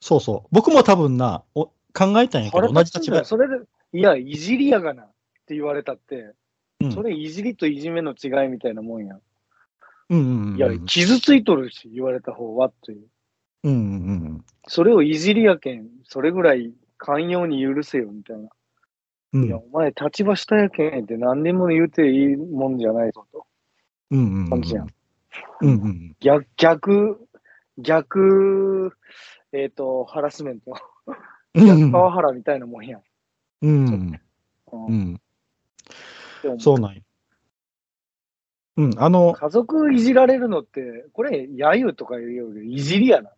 [0.00, 0.48] そうそう。
[0.50, 3.24] 僕も多分な、お考えたんやけ腹ど、同じ立場。
[3.24, 5.10] それで、いや、いじりやがなっ
[5.46, 6.34] て言われたって、
[6.80, 9.18] うんそれいじりといじめの違いみたいなもんや。
[10.08, 10.56] うんうんうん。
[10.56, 13.06] いや、傷ついとるし、言われた方はっていう。
[13.64, 18.48] うんうんうんそれをいじりやけん、それぐらい寛容に許せよ、みたいな。
[19.32, 19.44] うん。
[19.46, 23.46] いや、お前立場下やけんって何でも言うていいもんじゃないぞと。
[24.10, 24.50] うんうんうん。
[24.50, 24.88] 感じやん。
[25.62, 27.28] うんうん逆、逆、
[27.78, 28.92] 逆、
[29.52, 30.74] えっ、と、ハラスメント。
[31.54, 31.66] うん。
[31.66, 33.02] 逆パワハラみたいなもんやん。
[33.62, 34.20] うん。
[34.72, 35.20] うん
[36.44, 36.60] うん。
[36.60, 37.00] そうなんや。
[38.76, 38.94] うん。
[38.98, 43.30] あの、家族いじられるのって、これ、揶揄とか言うより、いじりやな。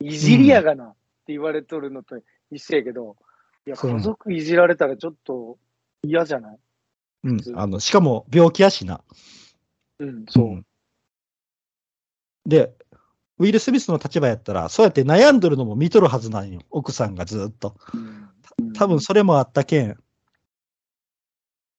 [0.00, 0.92] いじりやがなっ
[1.26, 2.18] て言われとるのと
[2.50, 3.16] 一緒やけど、
[3.66, 5.58] いや、そう家族いじられたらちょっと
[6.02, 6.58] 嫌じゃない？
[7.24, 7.40] うん。
[7.54, 9.02] あの、しかも病気やしな。
[9.98, 10.46] うん、そう。
[10.56, 10.66] ん
[12.46, 12.74] で、
[13.38, 16.60] ウィル・スミスの立場やったら、そうやって悩んどるのも見とるはずなんよ。
[16.70, 17.76] 奥さんがずっと。
[17.94, 18.26] うん
[18.74, 19.96] 多分それもあったけん、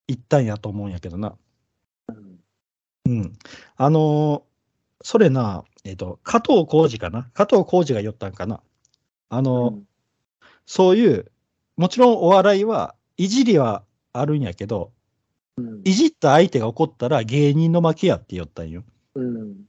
[0.07, 1.35] 言ったんやと思うんやけどな。
[2.07, 2.39] うん
[3.05, 3.33] うん。
[3.75, 4.51] あのー
[5.03, 7.29] それな、えっ、と、加藤浩次かな？
[7.33, 8.61] 加藤浩次が言ったんかな？
[9.29, 9.79] あのー
[10.67, 11.31] そういう、
[11.75, 14.91] もちろんお笑いは、いじりはあるんやけど、
[15.57, 18.83] うんいじった相手が怒ったら芸人の負けやって言ったんよ。
[19.15, 19.65] うん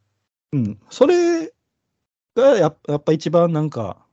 [0.53, 0.79] うん。
[0.91, 1.53] それ
[2.37, 4.05] がやっやっぱ一番なんか、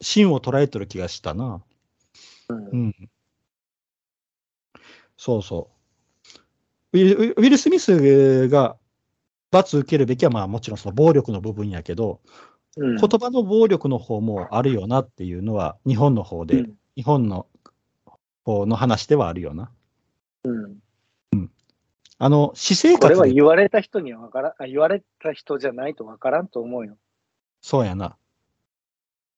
[0.00, 1.62] 芯を捉えてる気がしたな。
[2.48, 3.10] うんうん。
[5.16, 5.70] そうそ
[6.92, 6.98] う。
[6.98, 8.76] ウィルウィル・スミスが
[9.54, 12.20] 罰受けるべきは、まあもちろんその暴力の部分やけど、
[12.76, 17.46] うん言葉の暴力の方もあるよなっていうのは、日本の方で、うん日本の
[18.44, 19.70] 方の話ではあるよな。
[20.44, 20.84] うん
[22.18, 26.96] あの、私生これは言われた人にはわからん、あ言われた人じゃないとわからんと思うよ。
[27.60, 28.16] そうやな。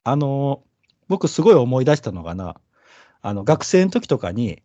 [0.04, 0.62] あの、
[1.08, 2.60] 僕すごい思い出したのがな、
[3.22, 4.62] あの、学生の時とかに、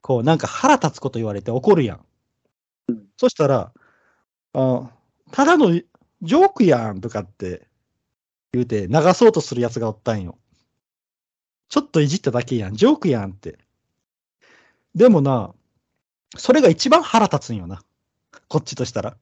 [0.00, 2.00] こう、なんか腹立つこと言われて怒るやん。
[3.18, 3.72] そしたら、
[4.54, 4.90] あ
[5.30, 7.66] ただのジョークやんとかって
[8.52, 10.38] 言うて流そうとするやつがおったんよ。
[11.68, 13.58] ちょっといじっただけやん、ジョークやんって。
[14.94, 15.54] でもな、
[16.36, 17.82] それが一番腹立つんよな。
[18.48, 19.16] こっちとしたら。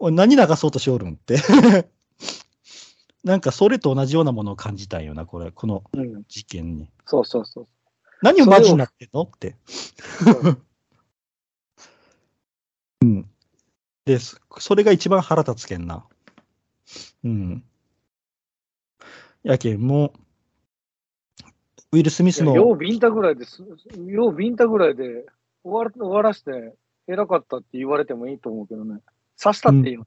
[0.00, 1.36] おい何流そうとしおるんって。
[3.24, 6.24] なんかそれと同じようなものを感じたんよな、これ、このうん。
[6.28, 6.90] 事件に。
[7.06, 7.68] そうそうそう。
[8.22, 9.56] 何をマジになってんのって。
[13.02, 13.28] うん。
[14.04, 16.04] で、そそれが一番腹立つけんな。
[17.24, 17.64] うん。
[19.42, 20.12] やけんも
[21.92, 23.62] う、ウィル・スミスの、ようビンタぐらいです、
[24.06, 25.26] ようビンタぐらいで
[25.62, 26.74] 終わら終わらして、
[27.06, 29.00] 偉かったって言われてもいいと思うけどね。
[29.40, 30.06] 刺したっていいの。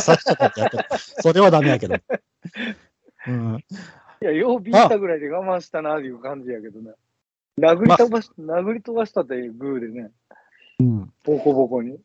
[0.00, 1.96] さっちゃったってやっとるそれはダメやけど。
[3.28, 3.64] うん。
[4.22, 6.92] いや、ようビンタぐらいで我慢したなっていう感じやけどね。
[7.58, 10.10] 殴り飛ばし、殴り飛ばしたってグーでね、
[10.80, 11.12] うん。
[11.24, 11.98] ボコボコに。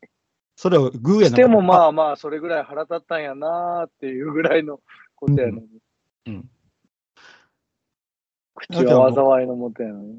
[0.58, 1.26] それをグーやな。
[1.28, 4.80] してもまあまあ、それぐらい腹立ったんやなーっていうぐらいの
[5.14, 5.66] ことやのに。
[6.26, 6.50] うん。
[8.56, 10.18] 口は災いのもとやのに。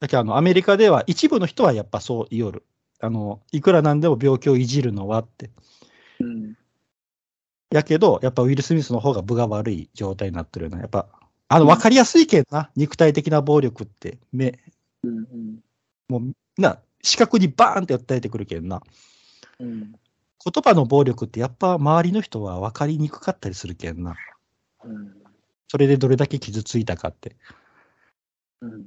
[0.00, 2.64] だけどあの、アメリカでは一部の人はやっぱそう言おる。
[2.98, 5.50] あの、いくらなんでも病気をいじるのはって。
[6.18, 6.56] うん。
[7.70, 10.80] やけど、やっぱウィル・スミスの方が分が悪い状態になってるよな。
[10.80, 11.06] やっぱ、
[11.46, 12.72] あの、わかりやすいけんな。
[12.74, 14.58] 肉体的な暴力って、目、
[15.04, 15.58] うんうん。
[16.08, 18.82] もう、な、視覚にバーンって訴えてくるけんな。
[19.60, 19.92] うん。
[19.92, 24.16] 言葉の暴力ってやっぱ周りの人は分かりにくかったりするけんな。
[24.84, 25.14] うん。
[25.68, 27.36] それでどれだけ傷ついたかって。
[28.60, 28.86] うん。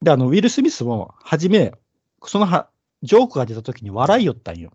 [0.00, 1.72] で、あの、ウィル・スミスも、初め、
[2.24, 2.68] そのは、
[3.02, 4.72] ジョークが出た時に笑いよったんよ。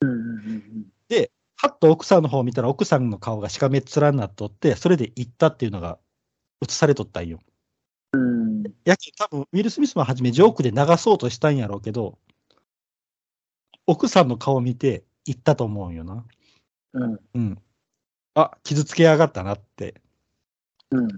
[0.00, 0.86] うんうん
[1.58, 5.98] はっと奥さんの方を見たら奥さんの顔がしかめっ面になっとって、それで言ったっていうのが
[6.62, 7.40] 映されとったんよ。
[8.12, 8.62] うん。
[8.84, 12.18] やけ多分ウィル・スミスも初めジョークで流そうとしたんやろうけど、
[13.86, 16.24] 奥さんの顔を見て言ったと思うんよな。
[16.92, 17.20] うん。
[17.34, 17.58] うん。
[18.34, 20.00] あ、傷つけやがったなって。
[20.90, 21.08] うん。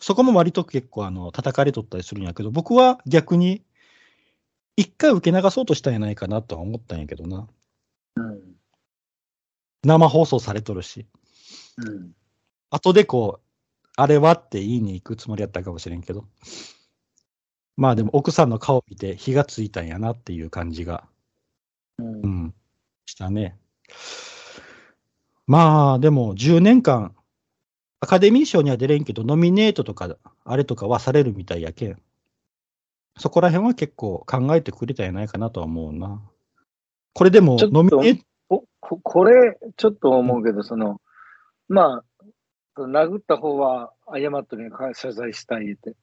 [0.00, 3.62] そこも割と結構あの叩かれとったりするんやけど、僕は逆に
[4.76, 7.46] 一回受け流そうとしたんやないかなとは思ったんやけどな。
[8.16, 8.40] うん。
[9.84, 11.06] 生放送されとるし。
[11.78, 12.12] うん。
[12.70, 16.26] 後でこう、あれはって言いに行くつもりやったかもしれんけど。
[17.76, 21.04] まあでも奥さんの顔見て火がついたんやなっていう感じが、
[21.98, 22.26] うんう。
[22.26, 22.54] ん、
[23.06, 23.56] したね。
[25.46, 27.14] まあでも10年間、
[28.00, 32.02] アカデミー賞には出れんけど、ノミネートとか、あれとかはされるみたいやけん。
[33.18, 36.20] そこら辺は結構考えてくれたんやないかなとは思うな。
[37.14, 41.00] これでもちょっ、とノミネート、こここれ、ちょっと思うけど、その、
[41.68, 42.02] ま
[42.76, 45.94] あ、殴った方は謝っとるんやか謝罪したい言って。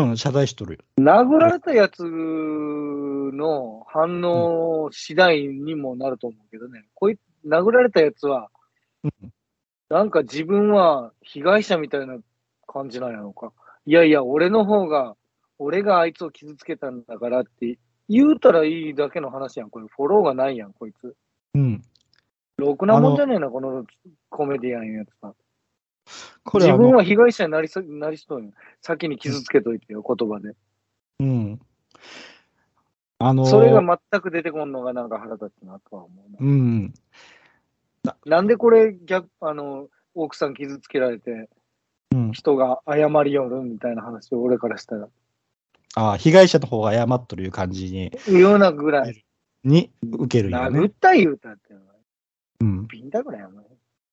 [0.00, 0.78] うん、謝罪しとるよ。
[0.98, 6.84] 殴られたやつの反応次第にもなると思うけどね。
[6.94, 8.50] こい殴られたやつは、
[9.02, 9.12] うん
[9.90, 12.16] なんか自分は被害者みたいな
[12.66, 13.52] 感じなんやろうか。
[13.86, 15.14] いやいや、俺の方が、
[15.58, 17.78] 俺があいつを傷つけたんだからって
[18.08, 19.70] 言うたらいいだけの話やん。
[19.70, 21.14] これフォローがないやん、こいつ。
[21.54, 21.82] うん。
[22.56, 23.84] ろくなもんじゃねえな、この
[24.30, 25.34] コメディアンやつさ。
[26.52, 28.52] 自分は被害者になりそなりそうやん。
[28.82, 30.54] 先に傷つけといてよ、言葉で。
[31.20, 31.60] うん。
[33.18, 36.38] あのーそれが全く出てこんのがなんか腹立つなとは思うな。
[36.40, 36.94] うん。
[38.26, 41.48] なんでこれ逆、あの、奥さん傷つけられて、
[42.12, 42.32] うん。
[42.32, 45.08] 人が謝りよるみたいな話を俺からしたら。
[45.96, 49.24] ああ、被害者の方が謝っとるいう感じに、ようなぐらい、
[49.62, 50.80] に受けるんやね。
[50.80, 51.74] 殴った言うたって、
[52.60, 52.86] うん。
[52.88, 53.64] ビンタぐらいやもん。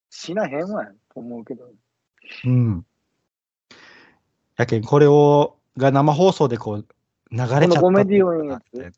[0.08, 1.70] 死なへんわ、と思うけど。
[2.44, 2.86] うん。
[4.56, 6.86] やけん、これを、が生放送でこう、
[7.30, 8.92] 流れちゃったコメディオンやつ？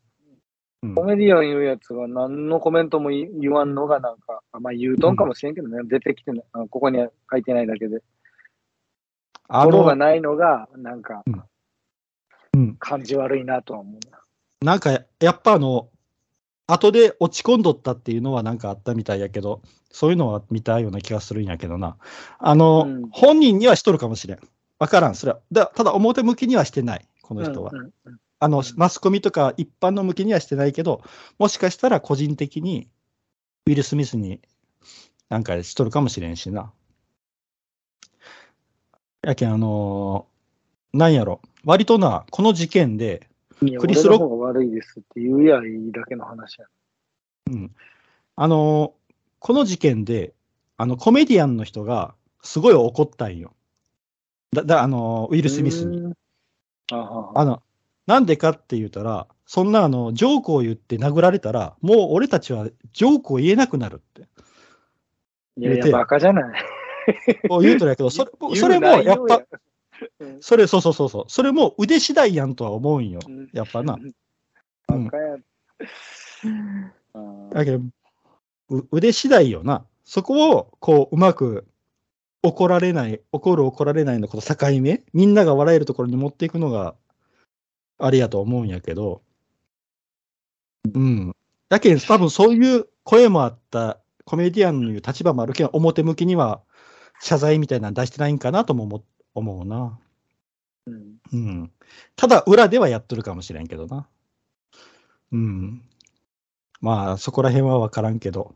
[0.83, 0.95] うん。
[0.95, 8.01] コメディアン言うやつが何のコメントも言言わんのがなんか、あまあ言うとんかもしれんけどね、出てきてない、あここには書いてないだけで。
[9.47, 11.43] あフォローがの、ないのが、なんかうん。
[12.53, 14.19] うん、感じ悪いなとは思うな。
[14.61, 15.89] なんか、やっぱあの、
[16.67, 21.97] 後で落ち込んどったっていうのはなんかあったみたいやけど、そういうのは見たような気がするんやけどな。
[22.39, 24.39] あの、うん本人にはしとるかもしれん。
[24.79, 25.15] わからん。
[25.15, 25.39] それは。
[25.51, 27.07] だただ表向きにはしてない。
[27.21, 27.71] この人は。
[27.73, 31.01] うんうんうんあのうん、マスコミとか一般の向きにはしてないけど、
[31.39, 32.89] もしかしたら個人的に
[33.65, 34.41] ウィル・スミスに
[35.29, 36.71] なんかしとるかもしれんしな。
[39.23, 40.35] やけん、あのー
[40.97, 43.27] なんやろ、割とな、この事件で、
[43.59, 46.65] クリスロ俺の方が悪いですって言うやいいだけの話や。
[47.51, 47.75] うん、
[48.35, 49.05] あのー
[49.39, 50.33] この事件で、
[50.75, 53.53] あの、コメディアンの人がすごい怒ったんよ。
[54.51, 56.13] だ、だ、あのーウィル・スミスに。
[56.91, 57.61] ああの、
[58.07, 64.27] なんでかって言ったら、そんなあの、ジョークを言って殴られたら、もう俺たちはジョークを言えなくなるって。
[65.57, 66.65] いやいや、バカじゃない。
[67.61, 69.45] 言うとるやけど、それそれもやっぱ、、うん
[70.39, 73.19] それ、そうそうそうそう、それも腕次第やんとは思うんよ。
[73.27, 73.97] うんやっぱな。
[77.51, 77.81] だけど、
[78.69, 79.85] う腕次第よな。
[80.03, 81.67] そこを、こう、うまく
[82.43, 86.95] 怒られない、怒る怒られないのこの境目、みんなが笑えるところに持っていくのが、
[87.97, 89.21] あれやと思うんやけど、
[90.93, 91.35] うん。
[91.69, 96.61] だけど多分そういう声もあったコメディアンのいう立場もあるけど、表向きには
[97.21, 98.97] 謝罪みたいなの出してないんかなとも思
[99.35, 99.99] 思うな。
[100.87, 101.17] うん。
[101.33, 101.71] うん。
[102.15, 104.07] ただ、裏ではやっとるかもしれんけどな。
[105.31, 105.81] うん。
[106.81, 108.55] まあ、そこら辺はわからんけど。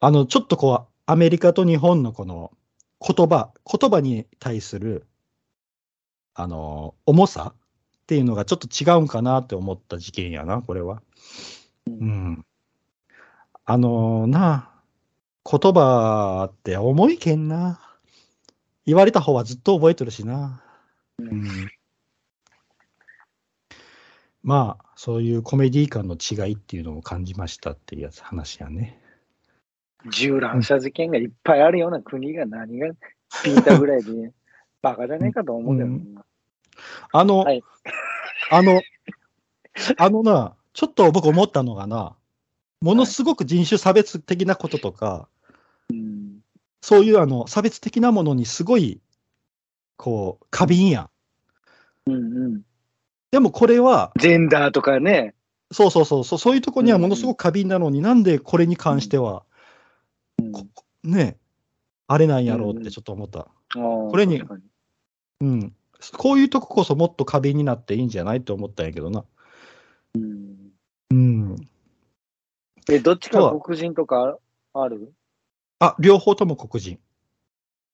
[0.00, 2.52] あの、ちょっとこう、アメリカと日本のこの
[3.00, 5.06] 言葉、言葉に対する、
[6.34, 11.02] あの、重さっていうのがちょっと違うんかなって思った事件やな、これは。
[11.86, 12.44] うん。
[13.66, 14.70] あのな
[15.50, 17.80] 言葉って重いけんな。
[18.86, 20.62] 言われた方はずっと覚えてるしな。
[21.18, 21.70] うん。
[24.42, 29.00] まあ、そういうコメディ感の違いっていうのを感じましたっていうやつ話やね。
[30.10, 32.90] 銃乱射事件がいっぱいあるような国が何が
[33.42, 34.32] ピータぐらいで、
[34.82, 36.14] バカじゃねえかと思うけど、うん
[37.12, 37.62] あの、はい
[38.50, 38.82] あの、
[39.96, 42.16] あのな、ちょっと僕思ったのがな、
[42.80, 45.33] ものすごく人種差別的なこととか、うん。
[46.84, 49.00] そういうあの差別的なものにすごい、
[49.96, 52.10] こう、過敏やん。
[52.10, 52.62] うんうん。
[53.30, 55.34] でもこれは、ジェンダーとかね。
[55.72, 59.44] そうそうそうそう、そういうとこにはものすごく過敏なのに、なんでこれに関しては、
[61.02, 61.38] ね、
[62.06, 63.48] あれなんやろうってちょっと思った。
[63.72, 64.42] これに
[65.40, 65.74] うん。
[66.18, 69.24] こういうとここそもっと過敏になっていいんじゃないって思ったんやけどな。
[70.16, 70.70] うん
[71.12, 71.56] うん。
[72.90, 74.36] え、どっちか黒人とか
[74.74, 75.14] ある？
[75.84, 76.98] あ、両方とも黒人。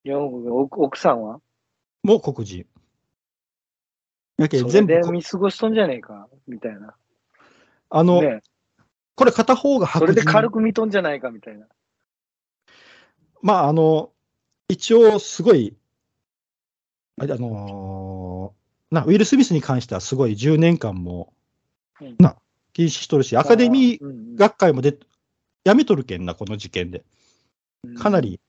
[0.04, 1.40] いや奥奥さんは？
[2.02, 2.66] もう黒人。
[4.38, 6.28] やけ全部見過ごしとんじゃねえか？
[6.48, 6.94] みたいな。
[7.90, 8.40] あの、ね
[9.14, 10.14] これ片方が白人。
[10.14, 11.30] それで軽く見とんじゃないか？
[11.30, 11.66] みたいな。
[13.42, 14.12] まあ、あの、
[14.68, 15.74] 一応すごい、
[17.18, 21.32] ああのーな、ウィル・スミスに関してはすごい10年間も
[22.00, 22.36] うんな
[22.72, 24.98] 禁止しとるし、アカデミーー学会もで、
[25.64, 27.04] やめとるけんな、この事件で。
[27.98, 28.40] かな、り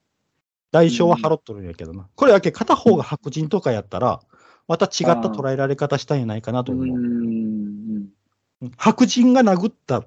[0.72, 2.08] 代償は払っとるんやけどな。
[2.16, 4.22] これだけ片方が白人とかやったら、
[4.68, 6.98] また違った捉えられ方したんやないかなとうん思う。
[6.98, 8.72] うん。
[8.78, 10.06] 白人が殴った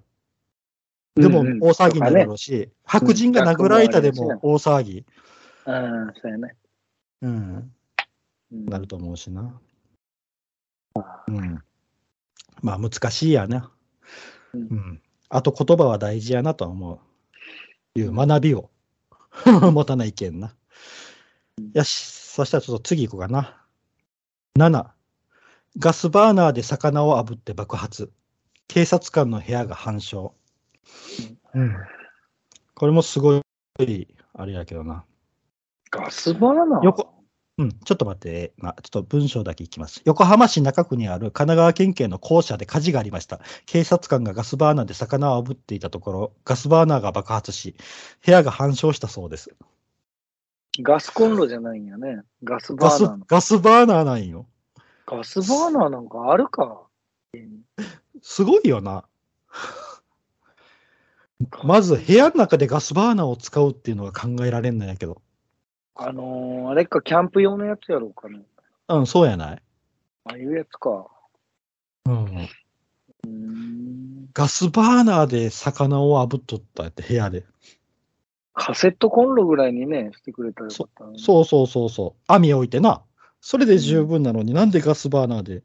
[1.17, 5.05] でも大騒ぎになるだろうし、白人が殴られたでも大騒ぎ、
[5.67, 6.57] うん、そうやね。
[7.23, 7.73] うん、
[8.53, 8.67] うん。
[8.67, 9.61] なると思うしな。
[11.29, 11.63] うん、
[12.63, 13.71] まあ難しいやな。
[14.55, 14.61] うん。
[14.61, 16.99] うん、あと言葉は大事やなとは思う。
[17.97, 18.71] いう学びを
[19.73, 20.55] 持たないけんな。
[21.73, 23.61] よし、そしたらちょっと次行こうかな。
[24.59, 24.87] 7、
[25.79, 28.13] ガスバーナーで魚を炙って爆発。
[28.69, 30.33] 警察官の部屋が半焼。
[31.55, 31.77] うん。
[32.75, 33.43] これもすごい、
[34.35, 35.05] あれやけどな。
[35.91, 36.85] ガスバーナー？
[36.85, 37.14] 横
[37.57, 40.03] うん、ちょっと待って、まあ、ちょっと文章だけいきます。
[40.05, 43.41] 横浜市中区にある神奈川県警の校舎で火事がありました。
[43.67, 47.77] 警察官がガスバーナーで魚を炙っていたところ、ガスバーナーが爆発し、
[48.27, 49.55] 部屋が半焼したそうです。
[50.83, 52.23] ガスコンロじゃないんやね。
[52.43, 53.25] ガスバーナーの。
[53.29, 54.47] ガスバーナーなんよ。
[55.07, 56.83] ガスバーナーなんかあるか。
[58.21, 59.05] すごいよな。
[61.63, 65.23] まず部屋の中でガスバーナーを使うっていうのが考えられんのやけど。
[65.97, 68.43] あのー、あれか、キャンプ用のやつやろうかね。
[68.89, 69.63] うん、そうやない。
[70.25, 71.07] ああいうやつか。
[72.07, 72.15] うん。
[72.25, 74.29] うーん。
[74.35, 77.45] ガスバーナーで魚を炙っとったって部屋で。
[78.55, 81.19] カセットコンロぐらいにね、してくれたらよかった、ね。
[81.19, 82.23] そうそうそうそう。
[82.27, 83.03] 網置いてな。
[83.41, 85.63] それで十分なのに、なんでガスバーナーで？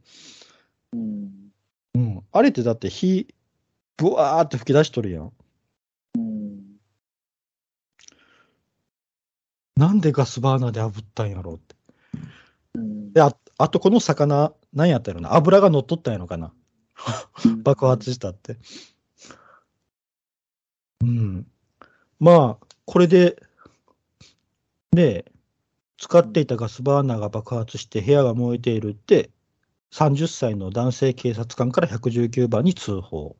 [0.94, 1.32] うん。
[1.96, 2.24] うん。
[2.32, 3.28] あれってだって火、
[3.98, 5.24] ブワーって吹き出しとるやん。
[5.24, 5.32] うん。
[9.80, 11.76] なんでガスバーナーで炙ったんやろうって。
[12.76, 15.34] うんで、ああとこの魚、何やったやろな。
[15.36, 16.52] 油が乗っとったんやのかな。
[17.64, 18.58] 爆発したって。
[21.02, 21.48] うん。
[22.20, 23.42] まあ、これで、
[24.92, 25.32] で、
[25.98, 29.30] 使っていたガスバーナーが爆発して部屋が燃えているって、
[29.94, 33.38] 30歳の男性警察官から119番に通報。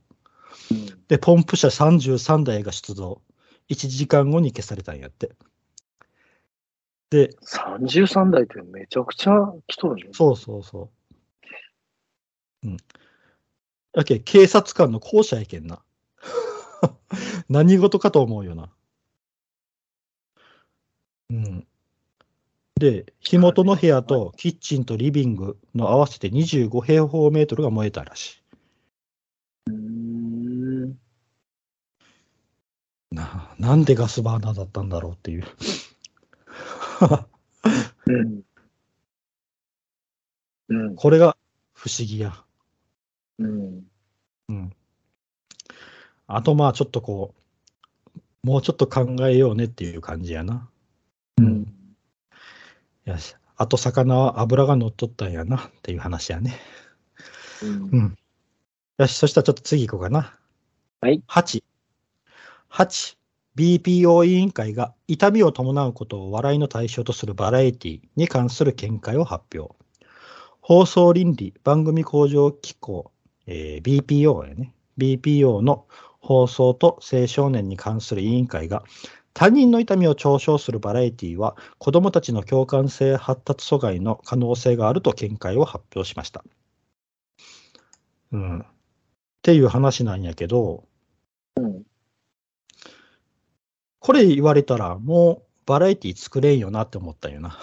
[0.72, 3.22] うんで、ポンプ車33台が出動。
[3.70, 5.32] 1時間後に消されたんやって。
[7.10, 10.10] で、33台ってめちゃくちゃ来とるね。
[10.14, 10.90] そうそうそ
[12.64, 12.68] う。
[12.68, 12.78] うん。
[13.94, 15.82] やけ、警察官の校舎やけんな。
[17.50, 18.70] 何事かと思うよな。
[21.32, 21.68] うん。
[22.76, 28.42] で、火元の部屋とキッチンとリビングの合わせて25平方メートルが燃えたらしい。
[29.68, 29.74] うー
[30.86, 31.00] ん。
[33.12, 35.44] ななんでガスバーナーだったんだろうっていう。
[38.08, 38.42] うん。
[40.70, 40.96] うん。
[40.96, 41.36] これが
[41.74, 42.34] 不思議や。
[43.40, 43.84] うん。
[44.50, 44.74] うん。
[46.28, 50.70] あとまあちょっとこう、もうちょっと考えようねっていう感じやな。
[51.38, 51.74] うん。
[53.06, 53.36] よし。
[53.58, 56.56] あと魚は油が乗っとったんやなっていう話やね。
[57.62, 58.18] うんうん。
[58.98, 60.34] よし、そしたらちょっと次行こうかな。
[61.02, 61.22] はい。
[61.28, 61.64] 8。
[62.70, 63.19] 8。
[63.56, 69.76] BPO 委員会が痛みを伴うことを笑いの対象とするバラエティに関する見解を発表。
[70.62, 73.12] 放送倫理番組向上機構、
[73.48, 74.74] えー BPO やね。
[74.98, 75.86] BPO の
[76.20, 78.84] 放送と青少年に関する委員会が
[79.34, 86.44] 他人の痛みを嘲笑するバラエティは子どもたちの共感性発達阻害の可能性があると見解を発表しました。
[88.32, 88.60] うん。
[88.60, 88.66] っ
[89.42, 90.84] ていう話なんやけど、
[91.56, 91.84] うん。
[94.00, 97.60] これ言われたらもうバラエティ作れんよなって思ったよな。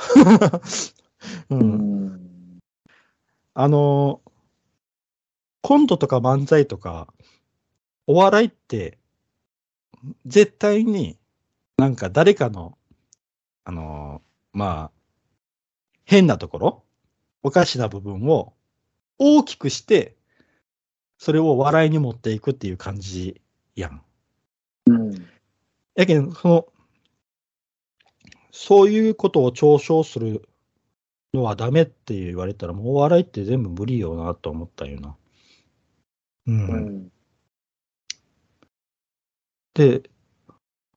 [1.50, 2.60] う、ん。
[3.54, 4.20] あの、
[5.62, 7.12] コントとか漫才とか、
[8.06, 8.98] お笑いって、
[10.26, 11.18] 絶対に
[11.78, 12.78] なんか誰かの、
[13.64, 14.22] あの、
[14.52, 14.96] まあ、
[16.04, 16.84] 変なところ、
[17.42, 18.54] おかしな部分を
[19.18, 20.16] 大きくして、
[21.18, 23.40] それを笑いに持っていくっていう感じ
[23.74, 23.88] や。
[23.88, 24.02] ん。
[25.96, 26.66] やけん、その、
[28.52, 30.48] そういうことを嘲笑する
[31.34, 35.16] のはダメって言われたら、もうお笑いって全部無理よなと思ったんよな。
[36.46, 36.68] うん。
[36.68, 37.12] うん。
[39.74, 40.02] で、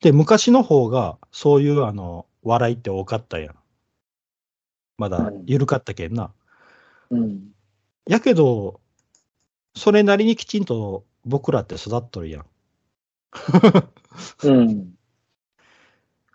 [0.02, 3.56] で、昔の方が、そういうあの、笑いって多かったやん。
[4.98, 6.34] まだうん緩かったけんな。
[7.10, 7.52] うん。
[8.06, 8.82] やけど、
[9.76, 12.46] それなりにきちんと僕らって育っとるやん。
[14.44, 14.96] うん。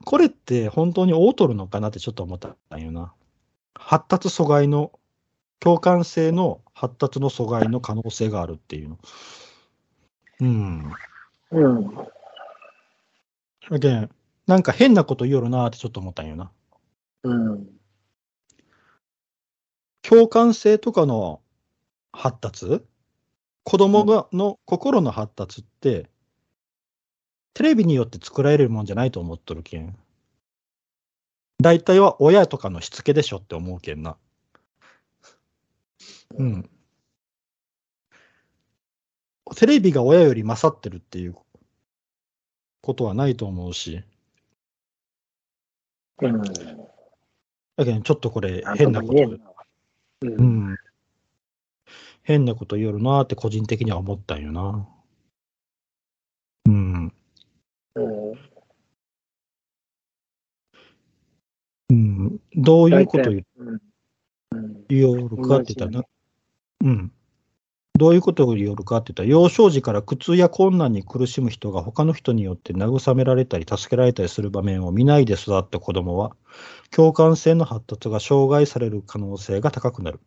[0.04, 3.14] これって本当に合うとるのかなってちょっと思ったんよな。
[3.74, 4.92] 発達阻害の、
[5.60, 8.98] 共感性の発達の阻害の可能性があるっていうの。
[10.40, 10.92] うん。
[11.52, 11.94] うん。
[13.70, 14.10] だけん、
[14.46, 16.50] なんか変なこと言おるなってちょっと思ったんよな。
[17.22, 17.66] うん。
[20.02, 21.40] 共感性とかの
[22.12, 22.84] 発達？
[23.62, 26.10] 子供が、の心の発達って、
[27.54, 29.96] テレビによって作られるもんじゃないと思っとるけん。
[31.60, 34.16] 大体は親とかのしつけでしょって思うけんな。
[36.36, 36.70] うん。
[39.56, 41.36] テレビが親より勝ってるっていう
[42.82, 44.02] ことはないと思うし。
[46.20, 46.42] うん。
[46.42, 49.40] だけどちょっとこれ変なこと、う。
[50.22, 50.76] うんん。
[52.22, 54.88] 変なこと言おるなーって個人的には思ったんよな。
[56.66, 57.12] うん。
[61.90, 62.40] うん。
[62.56, 63.30] どういうこと
[64.88, 66.04] 言おるかって言ったらな。
[66.82, 67.12] うん。
[67.96, 76.34] どういうことを言おるかって言ったら、幼少時から苦痛や困難に苦しむ人が他の人によって慰められたり助けられたりする場面を見ないで育った子供は、
[76.90, 80.20] 共感性の発達が障害される可能性が高くなる。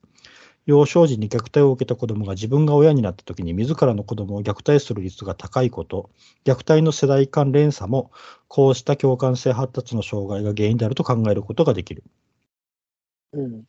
[0.67, 6.09] 幼少時に虐待を受けた子供が自分が親になった時に自らの子供を虐待する率が高いこと、
[6.43, 8.11] 虐待の世代間連鎖も、
[8.49, 12.03] こうした共感性発達の障害が原因であると考えることができる。
[13.31, 13.63] うん。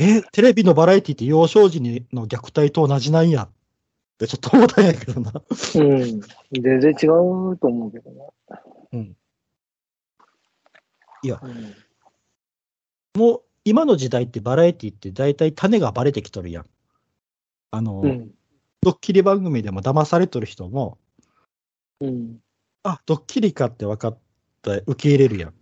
[0.00, 3.48] え、テレビのバラエティって幼少時にの虐待と同じなんやっ
[4.18, 5.32] てちょっと思ったんやけどな。
[5.32, 6.20] うん。
[6.50, 8.24] 全然違うと思うけどな。
[8.92, 9.16] うん。
[11.22, 11.74] いや、うん。
[13.14, 16.66] もう今の時代ってバラエティって大体種がバレてきとるやん。
[17.70, 18.30] あの、うん。
[18.80, 20.96] ドッキリ番組でも騙されとる人も、
[22.00, 22.38] うん。
[22.82, 24.18] あ、ドッキリかって分かっ
[24.62, 25.54] て受け入れるやん。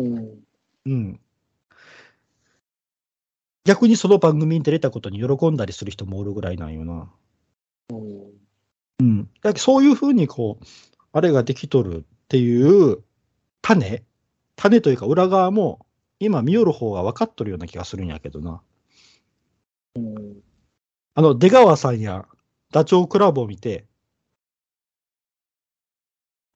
[0.00, 0.38] うん。
[0.86, 1.20] うん。
[3.64, 7.10] 逆にその番組に出れたことに喜んだりする人もおるぐらいなんよな。
[7.90, 8.30] うん。
[9.00, 9.30] うん。
[9.42, 10.64] だそういうふうにこう、
[11.12, 13.02] あれができとるっていう
[13.60, 14.02] 種
[14.56, 15.86] 種というか裏側も
[16.20, 18.60] 今見よる方が分かっとるような気がするんやけどな。
[19.96, 20.36] うん。
[21.14, 22.26] あの、出川さんや
[22.72, 23.86] ダチョウ倶楽部を見て、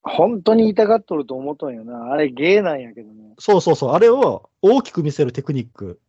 [0.02, 2.12] 本当に痛がっとると思っとんよな。
[2.12, 3.34] あれ芸なんやけどね。
[3.38, 6.00] そうそうそう、あれを大きく見せるテクニック。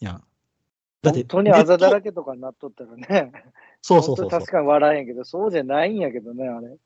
[0.00, 0.20] いや。
[1.02, 2.10] だって、本当にあざだらけ。
[2.10, 3.32] けとかになっとったらね。
[3.82, 4.46] そうそうそう確。
[4.46, 6.76] かに笑えんけど、そうじゃないんやけどね、あれ。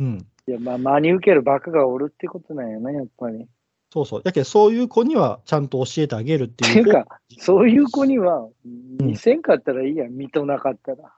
[0.00, 0.18] うん。
[0.46, 3.48] いや、まあ、真に受けるバカがおるってことなんやな、やっぱり。
[3.94, 4.22] っそうそう。
[4.24, 6.72] やけど、そういう子にはちゃんと教えてあげるってい。
[6.72, 7.06] ていううか、
[7.38, 11.12] そういう子には、見せんかったらいいや、見となかったら。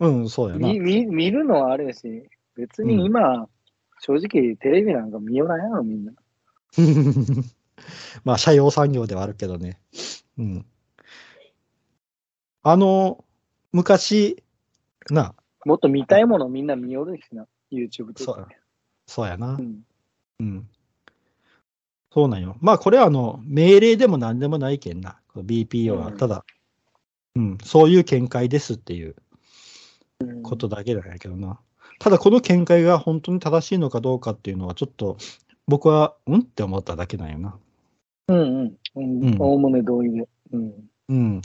[0.00, 0.68] うん、そうやな。
[0.68, 3.48] 見見見るのはあるやし、別に今、
[4.00, 6.12] 正直テレビなんか見ようないやろ、みんな。
[8.24, 9.80] まあ、社用産業ではあるけどね。
[10.38, 10.66] うん。
[12.64, 13.24] あの、
[13.72, 14.42] 昔、
[15.10, 15.34] な、
[15.64, 18.48] もっと見たいものみんな見よるしな、YouTube とかそう。
[19.06, 19.62] そうやなう。
[19.62, 19.82] ん。
[20.40, 20.68] うん。
[22.12, 22.56] そうなんよ。
[22.60, 25.18] まあ、これはあの、命令でも何でもないけんな。
[25.34, 26.08] BPO は。
[26.08, 26.44] うんただ、
[27.34, 29.16] うん、そういう見解ですっていう
[30.20, 31.58] うんことだけなんやけどな。
[31.98, 35.16] ただ、この見解が本当に正しいのかどうかっていうのは、ちょっと、
[35.66, 37.56] 僕は、うんって思っただけなんよな。
[38.28, 38.76] うんうん。
[38.96, 40.28] うんうんおおむね同意で。
[40.52, 40.72] うん。
[41.08, 41.42] うん。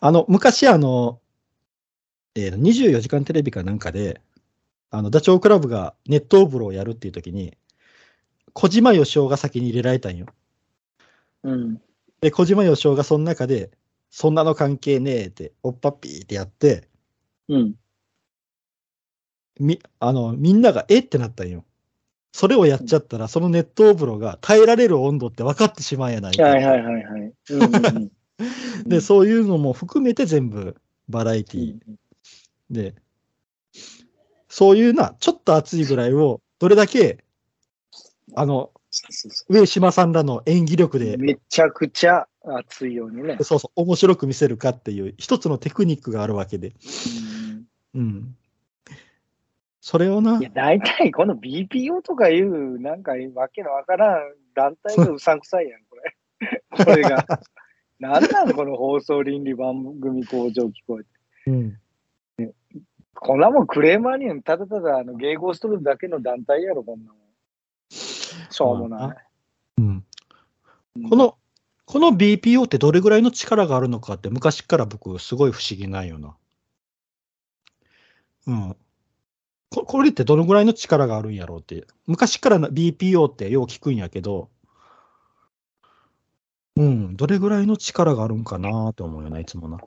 [0.00, 1.20] あの、昔、あの、
[2.34, 4.22] えー24時間テレビかなんかで、
[4.90, 7.56] あの、ダチョウ倶楽部が熱湯風呂をやるっていう時に、
[8.52, 10.26] 小島よしおが先に入れられたんよ。
[11.42, 11.80] うん。
[12.20, 13.70] で、小島よしおがその中で、
[14.10, 16.88] そんなの関係ねえって、おっぱっぴーってやって、
[17.48, 17.74] うん。
[19.58, 21.64] み、あの、みんながえってなったんよ。
[22.32, 26.42] それをやっちゃったら、その熱湯風呂が耐えられる温度って分かってしまうんやないか。
[26.42, 27.32] はいはいはいはい。
[27.50, 28.10] うんうんうん
[28.86, 30.76] で、そういうのも含めて全部
[31.08, 31.98] バラエティうん
[32.70, 32.94] で、
[34.48, 37.24] そういうな、ちょっと熱いぐらいを、どれだけ、
[38.34, 38.70] あの、
[39.48, 43.36] 上島さんらの演技力で、うめちゃくちゃ熱いようにね。
[43.42, 46.68] そうそう、面白く見せるかっていう、一つのテクニックがあるわけで。
[46.68, 47.40] うん
[47.94, 48.36] うん。
[49.80, 54.20] それをないや、大体この BPO とかいう、なんかわけのわからん
[54.54, 56.14] 団体がうさんくさいやん、これ。
[56.84, 57.26] これが。
[57.98, 61.06] なんなんこの放送倫理番組向上機構って。
[61.46, 61.78] うん。
[63.14, 67.20] こんなもんクレーマーにはただただあの迎合しとるだけの団体やろ、こんなもん。
[68.50, 69.16] しょうもない。
[69.78, 70.04] うん。
[71.08, 71.36] こ、の、
[71.86, 76.36] この BPO ってどれぐらいの力があるのかって昔から僕すごい不思議なんよな。
[78.46, 78.76] うん。
[79.70, 81.86] これってどのぐらいの力があるんやろうって。
[82.06, 84.50] 昔から BPO ってよう聞くんやけど、
[86.76, 89.78] うん、どれぐらいの力があるんかなって思うよな、いつもな。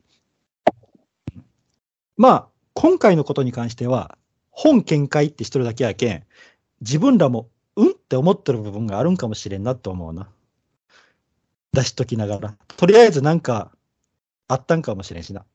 [2.16, 4.18] まあ、今回のことに関しては、
[4.52, 6.24] 本見解って一人だけやけん、
[6.82, 7.92] 自分らも、うん？
[7.92, 10.30] って思ってる部分があるんかもしれんなって思うな。
[11.74, 12.58] 出しときながら。
[12.78, 13.72] とりあえずなんか、
[14.48, 15.46] あったんかもしれんしな。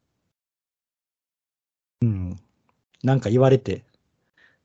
[2.03, 2.37] うん。
[3.03, 3.85] なんか言われて、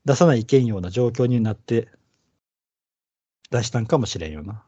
[0.05, 1.89] 出さないいけんような状況になって、
[3.51, 4.63] 出したんかもしれんよな。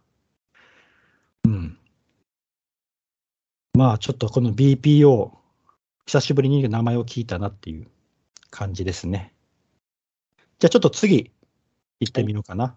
[1.45, 1.77] うん。
[3.73, 5.31] まあ、ちょっとこの BPO、
[6.05, 7.87] 久しぶりに名前を聞いたなっていう
[8.51, 9.33] 感じですね。
[10.59, 11.31] じゃあちょっと次、
[11.99, 12.75] 行ってみようかな。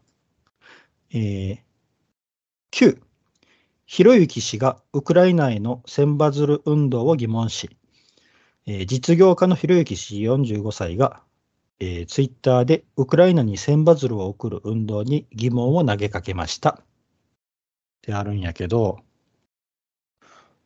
[1.11, 1.59] えー、
[2.71, 3.01] 9、
[3.87, 7.71] ひろゆき氏がウクライナへの千羽鶴運動を疑問視。
[8.67, 11.23] えー実業家のひろゆき氏45歳が、
[11.81, 16.71] えーツイッターでウクライナに千羽鶴を送る運動に疑問を投げかけました。
[16.71, 16.85] っ
[18.03, 19.01] てあるんやけど、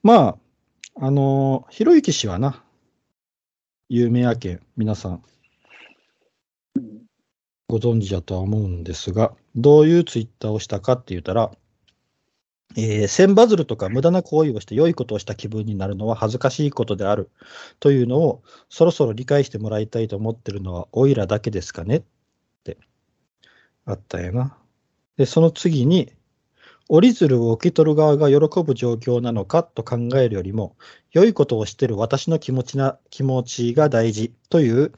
[0.02, 0.36] ま
[0.96, 2.64] あ、あのーひろゆき氏はな、
[3.88, 5.22] 有名やけん、皆さん
[7.72, 11.52] ご存知だとは思うんですが、どういうツイッターをしたかって言ったら、
[12.76, 17.30] えー、千羽鶴とか無駄な行為をして良いことをした気分になるのは恥ずかしいことである
[17.80, 22.02] というのをそろそろ理解してもらいたいと思ってるのはおいらだけですかねっ
[22.62, 22.76] て
[23.86, 24.54] あったよな。
[25.16, 26.12] で、その次に、
[26.88, 30.76] 折り鶴を受け取る側が喜ぶ状況なのかと考えるよりも、
[31.10, 34.92] 良いことをしてる私の気持ちな気持ちが大事という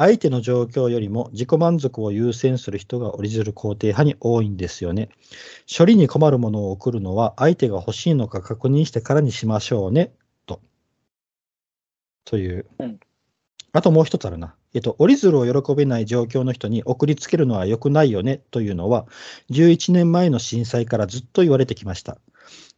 [0.00, 5.10] 相手の状況よりも自己満足を優先する人が折り鶴肯定派に多いんですよね。
[5.70, 10.14] 処理に困るものを送るのは相手が欲しいのか確認してからにしましょうね、
[10.46, 10.62] と。
[12.24, 12.64] という。
[12.78, 13.00] うん
[13.72, 14.56] あともう一つあるな。
[14.74, 19.06] えっと、折り鶴を喜べない状況の人に送りつけるのは良くないよねというのは、
[19.52, 22.18] 11年前の震災からずっと言われてきました。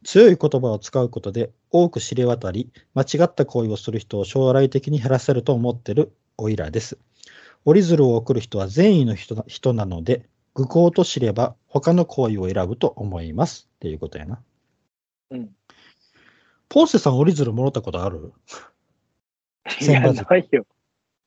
[0.04, 6.98] 強い言葉を使うことで多く知れ渡り、間違った行為をする人を将来的に減らせると思ってるオイラです。
[7.64, 13.68] 折り鶴を送る人は善意の人な人なので、愚行と知れば他の行為を選ぶと思います。
[13.76, 14.42] っていうことやな。
[15.30, 15.50] うん。
[16.68, 18.32] ポンセさん折り鶴もらったことある？
[19.80, 20.66] いや、ないよ。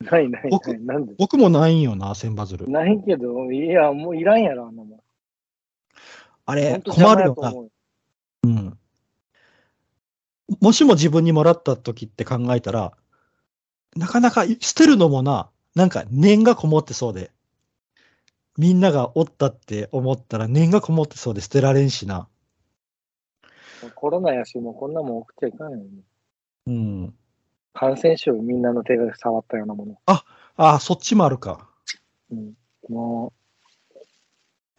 [0.02, 0.80] ないない僕ない。
[0.82, 1.14] なんで？
[1.18, 2.70] 僕もないんよな、千羽鶴。
[2.70, 4.98] ないけど、いや、もういらんやろ、あんなもん。
[4.98, 5.04] ほ
[6.48, 7.54] あれ困るよな。
[8.44, 8.78] うん。
[10.62, 12.94] もしも自分にもらった時って考えたら、
[13.96, 17.32] なかなか捨てるのもな、なんか念がこもってそうで、
[18.58, 22.28] みんながおったって思ったら念がこもってそうで捨てられんしな。
[23.96, 25.80] コロナやし、もうこんなもん送っちゃいかんよ。
[26.68, 27.14] うん。
[27.74, 29.98] 感染症みんなの手が触ったようなもの。
[30.06, 30.24] あ
[30.56, 31.68] あ、そっちもあるか。
[32.32, 32.54] うん、
[32.88, 33.34] も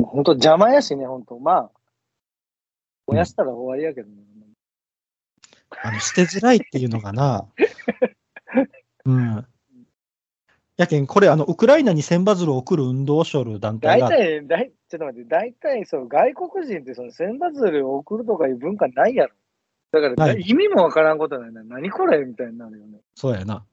[0.01, 1.70] う、本当邪魔やしね、本当まあ、
[3.07, 4.22] 燃やしたら終わりやけどね。
[5.82, 7.47] あの、捨てづらいっていうのがな。
[9.05, 9.47] うん。
[10.77, 19.33] やけん、これ、あの、ウクライナに千羽鶴を送る運動をしょる団体が、大体、大ちょっと待って、大体、そう、外国人ってその千羽鶴を送るとかいう文化ないやろ。
[19.93, 21.64] だから、ない意味もわからんことないな。
[21.64, 22.99] 何これみたいになるよね。
[23.14, 23.64] そうやな。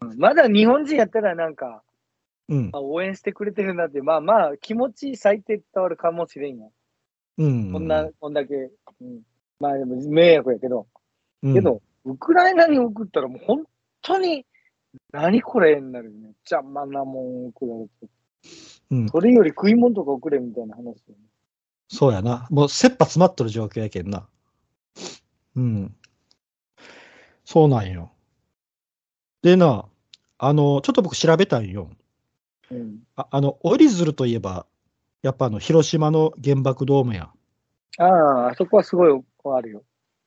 [0.00, 1.82] うんまだ日本人やったらなんか、
[2.48, 2.70] うん。
[2.74, 6.66] あ応援してくれてるなって、まあまあ、気持ち最低伝わるかもしれんや。
[7.38, 7.72] うん。
[7.72, 8.54] こんな、こんだけ。
[8.54, 9.20] うん、
[9.60, 10.86] まあでも迷惑やけど。
[11.42, 13.64] うんけど、ウクライナに送ったらもう本
[14.02, 14.44] 当に、
[15.12, 16.34] 何これになるよね。
[16.50, 18.12] 邪魔なもん送られて。
[18.90, 21.14] うん、それより食い物とか送れみたいな話よね。
[21.88, 22.46] そうやな。
[22.50, 24.26] もう、切羽詰まっとる状況やけんな。
[25.56, 25.94] うん。
[27.44, 28.10] そうなんよ。
[29.42, 29.86] でな、
[30.38, 31.90] あの、ちょっと僕調べたんよ。
[32.70, 33.00] うん。
[33.16, 34.66] ああの、折り鶴といえば、
[35.22, 37.30] やっぱあの、広島の原爆ドームや。
[37.98, 39.82] ああ、あそこはすごいあるよ。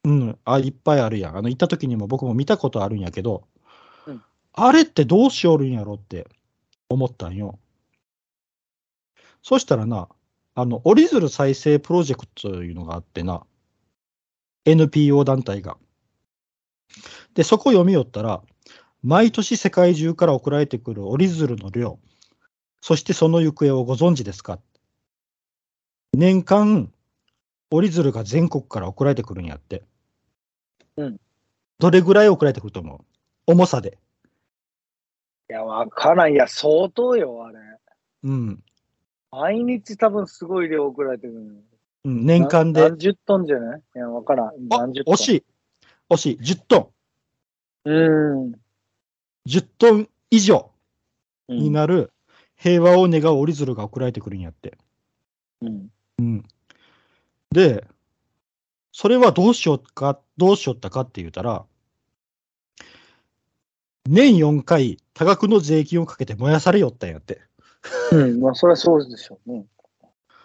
[0.06, 1.38] うん、あ、いっぱいあるやん。
[1.38, 3.57] あの、行った時にも僕も見たことあるんやけど、うん
[4.60, 6.28] あれってどうしよるんやろって
[6.90, 7.60] 思ったんよ。
[9.44, 10.10] そしたらな、
[10.56, 13.46] あの、折り鶴再生プロジェクトというのがあってな、
[14.66, 15.78] NPO 団体が。
[17.36, 18.42] で、そこ読み寄ったら、
[19.04, 22.00] 毎年世界中から送られてくる折り鶴の量、
[22.82, 24.60] そしてその行方をご存知ですか？
[26.14, 26.92] 年間、
[27.70, 29.84] 折り鶴が全国から送られてくるんやって。
[30.96, 31.20] うん。
[31.78, 33.00] どれぐらい送られてくると思う？
[33.46, 34.00] 重さで。
[35.50, 36.34] いや、わからん。
[36.34, 37.58] いや、相当よ、あれ。
[38.24, 38.64] うん。
[39.32, 41.62] 毎日多分すごい量送られてくるのよ。
[42.06, 42.98] うん、年間でな何。
[42.98, 43.82] 十トンじゃない？
[43.96, 44.48] いや、わからん。
[44.48, 45.14] あ何十トン。
[45.14, 45.44] 惜しい。
[46.10, 46.38] 惜しい。
[46.40, 46.92] 10ト
[47.86, 47.92] ン。
[47.92, 48.52] うん。
[49.48, 50.72] 10トン以上
[51.48, 51.58] うん。
[51.60, 52.12] になる
[52.56, 54.78] 平和を願う折り鶴が送られてくるんやって。
[55.62, 55.92] うん。
[56.20, 56.44] うん。
[57.52, 57.86] で、
[58.92, 61.66] それはどうしようか、どうしよったかって言ったら、
[64.08, 67.42] 年4回多額の税金をかけて燃やされよったんやって。
[68.12, 68.40] うん。
[68.42, 69.66] まあ、そりゃそうでしょうね。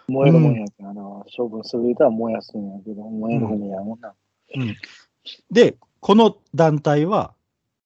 [0.07, 4.13] 燃えるもんやけど、あの、処分する人は燃やすんやけど、燃えるもんやもんな。
[5.51, 7.33] で、この団体は、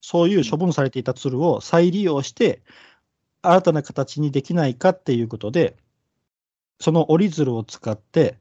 [0.01, 2.61] そういう処分されていた鶴を再利用して、
[3.41, 5.75] 新たな形にできないかっていうことで、
[6.80, 8.38] その折り鶴を使って、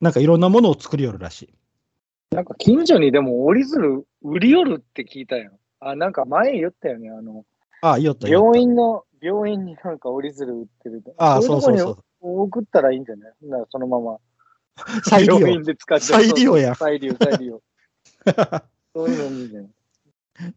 [0.00, 2.34] なんかいろんなものを作りよるらしい。
[2.34, 5.52] なんか近所にでも折り鶴売り寄るって聞いたよ。
[5.84, 7.10] あ、なんか前言ったよね。
[7.10, 7.44] あの、
[7.82, 11.12] ああ、いいよった、病院の、病院になんか折り鶴売ってると。
[11.18, 13.32] ああ、いそうそうそとこに送ったらいいんじゃない？
[13.42, 14.14] なそのまま。
[14.14, 14.20] う。
[15.04, 15.62] 再利病用院。
[15.64, 17.60] で使って再利用や再利用、再利用。
[18.94, 19.70] そういうのいいんじゃない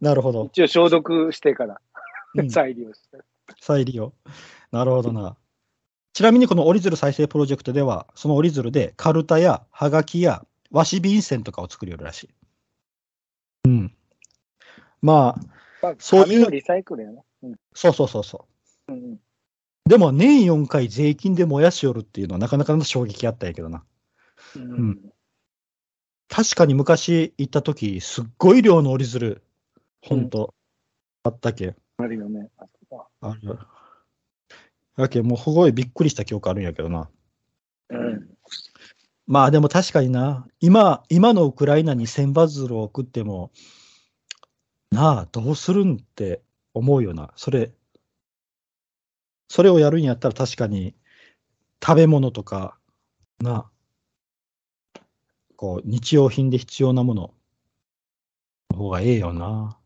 [0.01, 0.45] なるほど。
[0.45, 1.81] 一応消毒してから
[2.35, 3.17] うん再利用して。
[3.59, 4.13] 再利用。
[4.71, 5.35] なるほどな。
[6.13, 12.29] ちなみにこの折り鶴再生プロジェクトでは、その折り鶴でカルタやハガキや和紙便箋とかを作りよるらしい。
[13.65, 13.95] うん。
[15.05, 15.41] まあ、
[15.83, 17.21] まあ、そういうリサイクルやな。
[17.43, 18.47] うんそうそうそうそ
[18.87, 18.93] う。
[18.93, 19.19] うんうん
[19.87, 23.83] でも年4回税金で燃やしよるっていうのはなかなかの衝撃あったんやけどな。
[24.55, 24.99] うんん
[26.27, 29.43] 確かに昔行った時、すっごい量の折り鶴、
[30.01, 30.55] ほんと、
[31.21, 31.75] あったけ。
[31.97, 32.49] あるよね。
[33.21, 33.59] ある。
[34.97, 37.07] だけもうすごいびっくりした記憶あるんやけどな。
[37.89, 38.27] うん。
[39.27, 43.51] まあでも確かにな、今、今のウクライナに千羽鶴を送っても、
[44.95, 46.41] なあ、どうするんって
[46.73, 47.33] 思うよな。
[47.35, 47.71] それ、
[49.47, 50.93] それをやるんやったら確かに
[51.85, 52.77] 食べ物とか、
[53.39, 53.69] な、
[55.57, 57.33] こう、日用品で必要なもの
[58.69, 59.79] の方がええよな。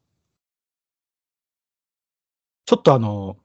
[2.66, 3.38] ちょっとあの、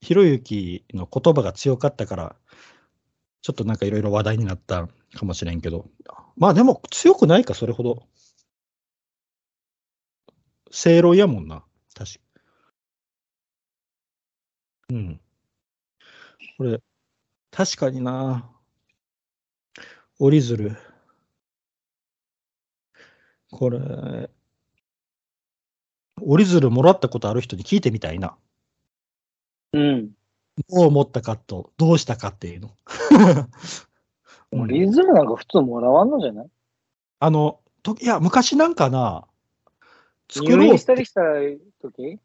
[0.00, 2.36] ひろゆきの言葉が強かったから、
[3.42, 5.86] ちょっとなんかいろいろ話題になったかもしれんけど、
[6.36, 8.04] まあでも強くないか、それほど。
[10.70, 11.62] 正論やもんな、
[11.94, 12.20] 確か。
[14.90, 15.20] うん。
[16.56, 16.80] これ、
[17.52, 18.50] 確かにな。
[20.18, 20.76] 折り鶴。
[23.50, 23.78] これ、
[26.20, 28.36] 折り鶴もらったことある人に聞いてみたいな。
[29.72, 30.10] うん。
[30.68, 32.70] どう思ったかと、どうしたかっていうの。
[34.52, 36.50] もうリズムなんか普通もらわんのじゃない？
[37.20, 39.26] あの、といや、昔なんかな、
[40.30, 41.20] 作ろうっ入院してたりした
[41.82, 42.18] 時？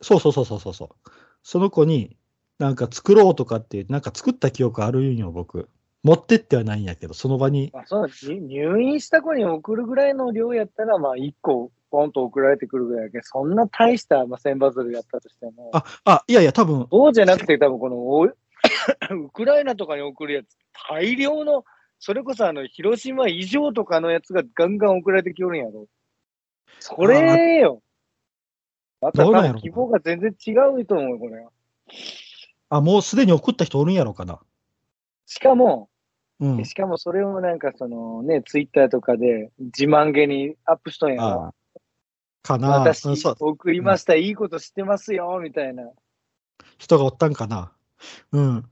[0.00, 1.10] そうそうそうそうそうそう。
[1.42, 2.16] その子に、
[2.58, 5.68] なんか作ろうとかって、なんか作った記憶あるんよ、僕。
[6.02, 7.70] 持ってってはないんやけど、その場に。
[7.72, 18.24] あそうに入院した子に送るぐらいの量やったら、まあ1個ポンと送られてくるぐらいやけど、そんな大した、まあ、千羽鶴やったとしても、あ、あ、いやいや、多分、そうじゃなくて、多分このお
[19.24, 20.46] ウクライナとかに送るやつ、
[20.90, 21.64] 大量の、
[22.00, 25.86] それこそあの広島以上とかのやつがガンガン送られてきよるんやろ。
[26.78, 27.82] それよ。
[29.00, 31.50] またどうなんやろ希望が全然違うと思うよ、これは。
[32.70, 34.40] あ、もうすでに送った人おるんやろうかな。
[35.26, 35.88] しかも、
[36.40, 36.64] うん。
[36.64, 41.54] しかもそれをなんかそのね、ツイッターとかで自慢げにアップしとんやろ。
[42.42, 42.80] かな。
[42.80, 45.90] 私送りました、いいこと知ってますよ、みたいな。
[46.78, 47.72] 人がおったんかな。
[48.32, 48.64] うん。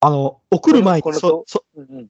[0.00, 2.08] あの、送る前に、そ、そ、うんうん、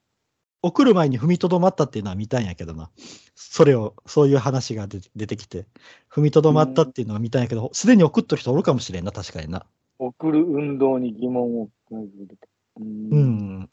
[0.67, 2.91] 送る前に踏みとどまったっていうのは見たんやけどな。
[3.35, 5.67] それを、そういう話が出出てきて、
[6.11, 9.65] 踏みとどまったっていうのは見たんやけど、すでに送っとる人おるかもしれんな、確かにな。
[9.99, 12.39] 送る運動に疑問を感じる。
[12.81, 13.71] うんうん。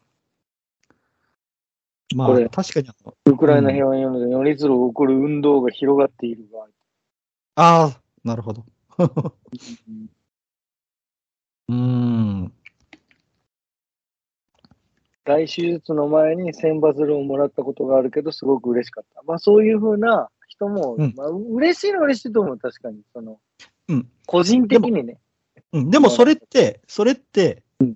[2.15, 2.89] まあ、確かに
[3.25, 6.67] ウクライナ平和による4立を送る運動が広がっている場合。
[7.55, 8.65] ああ、なるほど。
[11.69, 12.53] うん。
[15.25, 19.21] 大手術の前に千羽鶴をもらったことがあるけど、すごく嬉しかった。
[19.25, 23.01] まあそういうふうな人も、うんまあ嬉しいのは嬉しいと思う、確かに。
[23.13, 23.39] その、
[23.87, 25.19] うん個人的にね。
[25.71, 27.95] うん、でもそれって、それってうん、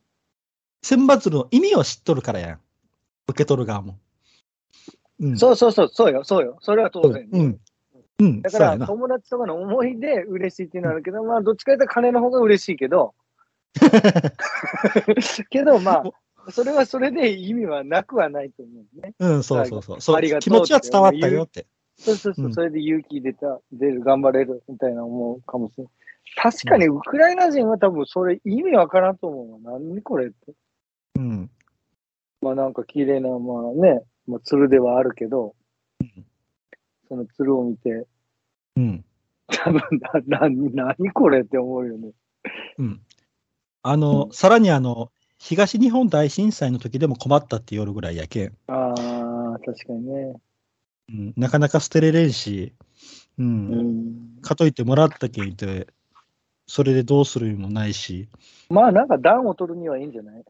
[0.82, 2.60] 千羽鶴の意味を知っとるからやん。
[3.28, 3.98] 受け取る側も。
[5.20, 5.38] うん。
[5.38, 6.58] そうそうそう、そうよ、そうよ。
[6.62, 7.28] それは当然。
[7.32, 7.60] うん。
[8.20, 8.42] うん。
[8.42, 8.78] だから。
[8.86, 13.14] 友達とかの思いで嬉しいっていうのはあるけど、まあ、どっちかというと金の方が嬉しいけど、
[15.50, 16.04] けど、まあ、
[16.50, 19.14] それはそれで意味はなくはないと思うね。
[19.20, 20.02] うん、そうそうそう。
[20.02, 21.68] そうありがとう気持ちは伝わったよって。
[21.98, 25.94] そうそうそう、うんそれで勇気出た、出る、頑張れるみたいな思うかもしれない。
[26.36, 29.80] 確かにウクライナ人は多分それ意味わからんと思うわ。
[29.80, 30.54] 何これって。
[31.16, 31.50] うん。
[32.42, 35.56] まあなんか綺麗な、まあね、まあ、鶴ではあるけど、
[37.08, 38.06] その鶴を見て、
[38.76, 39.06] うん。
[39.48, 39.82] 多分
[40.28, 42.12] な、な、何これって思うよね。
[42.78, 43.02] うん。
[43.82, 48.58] あの、さらにあの、東日本大震災の時でも困ったって夜ぐらいやけん。
[48.68, 48.94] あ
[49.56, 50.36] あ、確かにね。
[51.10, 52.74] うん、なかなか捨てれれんし、
[53.38, 53.44] う。
[53.44, 54.42] うんん。
[54.42, 55.88] かといってもらったけんって、
[56.66, 58.28] それでどうするもないし。
[58.70, 60.44] まあなんか暖を取るにはいいんじゃない？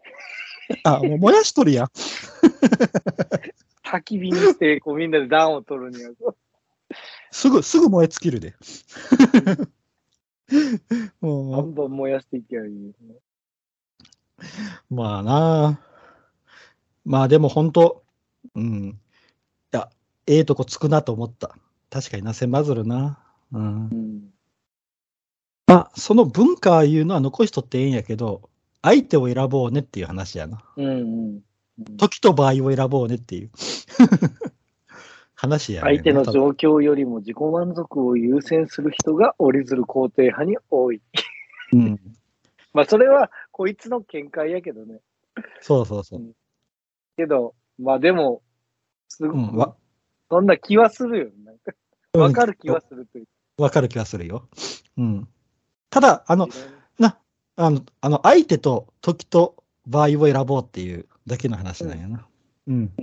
[0.83, 1.87] あ、もう燃やしとるやん。
[3.85, 6.11] 焚き火にして、こうみんなで暖を取るには。
[7.31, 8.55] すぐ、すぐ燃え尽きるで。
[11.21, 12.93] バもンバン燃やしていけばいい。
[14.39, 14.43] う、
[14.93, 15.79] まあなあ
[17.05, 18.03] まあでも本当、
[18.55, 18.87] うん。
[18.89, 18.95] い
[19.71, 19.89] や、
[20.25, 21.55] ええとこつくなと思った。
[21.89, 23.19] 確かにな、千羽鶴な。
[23.53, 23.61] うん。
[23.61, 24.33] うん。
[25.67, 28.49] まあ、その文化いうのは残しとってええんやけど、
[28.81, 30.61] 相手を選ぼうねっていう話やな。
[30.75, 30.93] うんう
[31.81, 31.97] ん。
[31.97, 33.51] 時と場合を選ぼうねっていう
[35.35, 41.01] 話やね相手の状況よりも自己満足を優先する人が折り鶴肯定派に多い。
[41.73, 41.99] うん。
[42.73, 44.99] まあそれはこいつの見解やけどね。
[45.61, 46.21] そうそうそう。
[47.15, 48.41] けど、まあでも、
[49.07, 49.75] すごうん、わ、
[50.29, 51.29] そんな気はするよ。
[51.43, 51.71] なんか
[52.13, 54.47] うんわかる気はするというわかる気がするよ。
[54.97, 55.27] うん。
[55.89, 56.53] ただ、あのか、。
[56.99, 57.17] な、
[57.55, 62.27] あの、あの相手と時と場合を選ぼうっていうだけの話なんやな。
[62.67, 62.93] うん。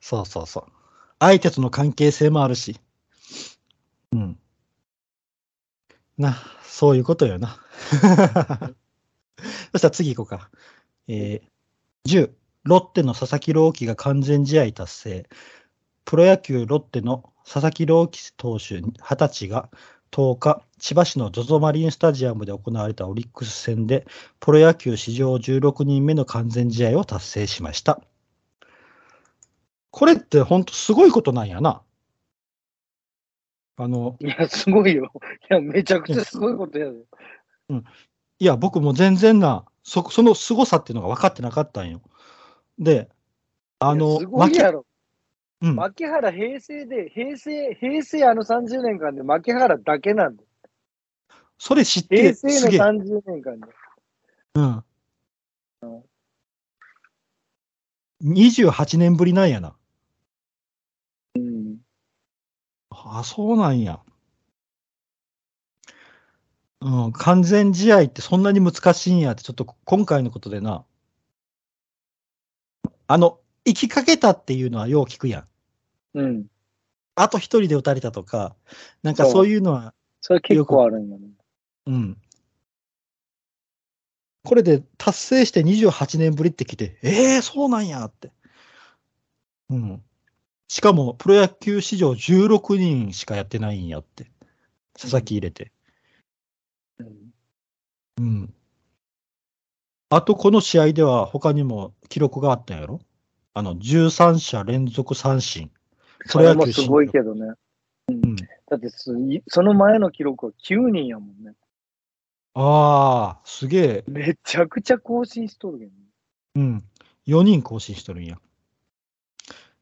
[0.00, 0.72] そうそうそう。
[1.18, 2.80] 相手との関係性もあるし。
[4.12, 4.38] うん。
[6.20, 7.56] な、そういうことよな。
[9.72, 10.50] そしたら次行こうか。
[11.08, 12.30] えー、10、
[12.64, 15.28] ロッテの佐々木朗希が完全試合達成。
[16.04, 19.70] プロ野球ロッテの佐々木朗希投手20歳が
[20.10, 24.06] 10日、千葉市の ZOZO マリンスタジアムで行われたオリックス戦で、
[24.40, 28.00] プロ野球史上16人目の完全試合を達成しました。
[29.90, 31.82] これって本当すごいことなんやな。
[33.82, 35.10] あの、いや、すごいよ。
[35.50, 36.98] いや、めちゃくちゃすごいことやで。
[38.38, 42.02] いや、僕も全然な、そ、その凄さっていうのが分かってなかったんよ。
[42.78, 43.08] で、
[43.78, 44.84] あの、すごいやろ。
[45.62, 50.48] うん、牧原平成で、平成、平成あの30年間で牧原だけなんだよ。
[51.58, 52.80] それ知って平成のすげえ。
[52.80, 53.66] 30年間で。
[54.56, 54.84] うん。
[58.34, 59.74] 28年ぶりなんやな。
[61.36, 61.78] うん。
[63.04, 64.00] あ、そうなんや。
[66.82, 70.84] うん、完全試合ってそんなに難しいんやって、ちょっと今回のことでな。
[73.06, 75.40] あの、行きかけたっていうのはよう聞くや
[76.14, 76.18] ん。
[76.18, 76.46] うん。
[77.16, 78.56] あと一人で打たれたとか、
[79.02, 81.28] なんかそうそういうのは、それ結構あるんやね。
[81.86, 82.16] うん。
[84.42, 88.32] これで達成して28年ぶりって来て、ええー、そうなんやって。
[89.68, 90.02] うん。
[90.70, 94.30] しかも、プロ野球史上16人しかやってないんやって。
[94.92, 95.72] 佐々木入れて。
[97.00, 97.08] うん
[98.18, 98.54] うん。
[100.10, 103.00] あと、この試合では他にも記録があったんやろ？
[103.52, 105.72] あの、13者連続三振。
[106.26, 107.54] それもすごいけどね。
[108.06, 108.36] うん。
[108.36, 108.44] だ
[108.76, 111.54] ってその前の記録は9人やもんね。
[112.54, 114.04] ああ、すげえ。
[114.06, 115.96] めちゃくちゃ更新しとるけどね。
[116.54, 116.84] うん。
[117.26, 118.38] 4人更新しとるんや。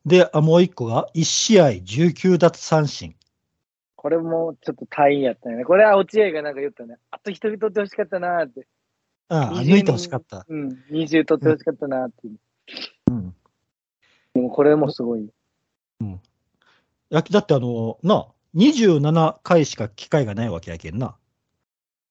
[0.08, 3.14] で、あもう一個が、1試合19奪三振。
[3.96, 5.64] これもちょっと大変やったよね。
[5.64, 6.96] これは落合がなんか言ったね。
[7.10, 8.66] あと一人取ってほしかったなーって。
[9.28, 10.46] ああ、20抜いてほしかった。
[10.48, 10.68] うん。
[10.90, 12.28] 20取ってほしかったなーって。
[13.10, 13.34] うん。
[14.34, 15.28] でもこれもすごい。
[17.10, 21.16] やだってあの、な、27回しか機会がないわけやけんな。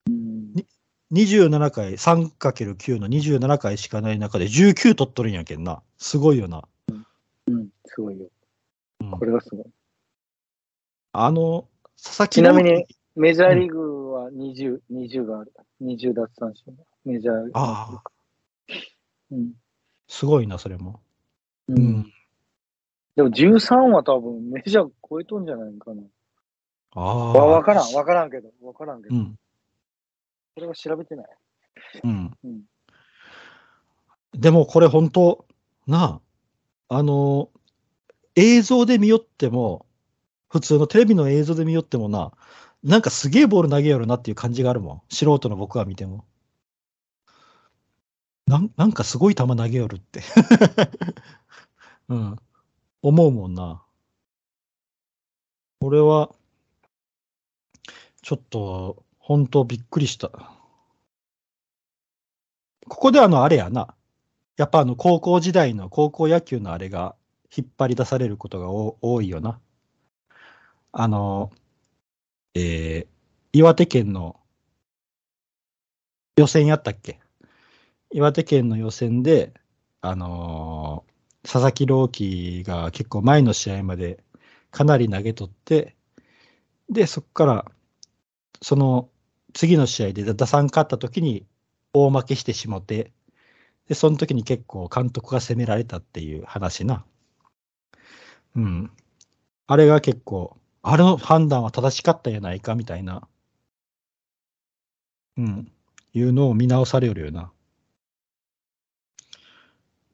[0.08, 0.54] うん。
[1.14, 5.82] 27回、3×9 の27回しかない中で19取っとるんやけんな。
[5.98, 6.64] すごいよな。
[7.48, 7.70] うん。
[7.86, 8.28] すごいよ。
[9.02, 9.66] うんこれがすごい。
[11.14, 11.68] あの、
[12.02, 12.86] 佐々木ちなみに
[13.16, 15.54] メジャーリーグは20、20がある。
[15.82, 16.78] 20奪三振。
[17.06, 17.52] メジャーリーグ。
[17.56, 18.04] ああ、
[19.32, 19.54] うん。
[20.08, 21.02] すごいな、それも。
[21.68, 21.74] う。
[21.74, 22.14] うんん。
[23.16, 26.04] でも13は多分メジャー超えとんじゃないかな。
[26.96, 27.34] ああ。
[27.34, 28.50] わわからん、わからんけど。
[28.62, 29.16] わからんけど。
[29.16, 29.36] うん。
[30.56, 31.28] それは調べてない。
[32.04, 32.38] うん。
[32.44, 32.62] うん。
[34.34, 35.46] でもこれ本当、
[35.88, 36.22] なあ、
[36.90, 37.50] あの、
[38.36, 39.86] 映像で見よっても、
[40.50, 42.32] 普通のテレビの映像で見よってもな、
[42.84, 45.02] なんかすげえボール投げよるなっていう感じがあるもん。
[45.10, 46.26] 素人の僕が見ても。
[48.48, 50.22] なんなんかすごい球投げよるって。
[52.10, 52.36] うん。
[53.04, 53.84] 思うもんな。
[55.80, 56.32] これは、
[58.22, 60.32] ちょっと、本当びっくりした。
[62.88, 63.97] ここであの、あれやな。
[64.58, 67.16] やっぱあの、高校時代の高校野球のあれが
[67.56, 69.60] 引っ張り出されることが多いよな。
[70.92, 71.52] あの、
[72.56, 73.08] えー
[73.54, 74.40] 岩手県の
[76.36, 77.20] 予選やったっけ？
[78.12, 79.54] 岩手県の予選で、
[80.02, 81.12] あのー
[81.44, 84.22] 佐々木朗希が結構前の試合まで
[84.70, 85.96] かなり投げとって、
[86.90, 87.66] で、そこから、
[88.62, 89.10] その
[89.54, 91.46] 次の試合で打算勝った時に
[91.94, 93.14] 大負けしてしもて、
[93.88, 97.06] で、その時に結構監督が責められたっていう話な。
[98.56, 98.92] うん。
[99.68, 103.28] あれが結構、あれの判断は正しかったんやないかみたいな、
[105.38, 105.72] うん、
[106.14, 107.52] いうのを見直されるよな。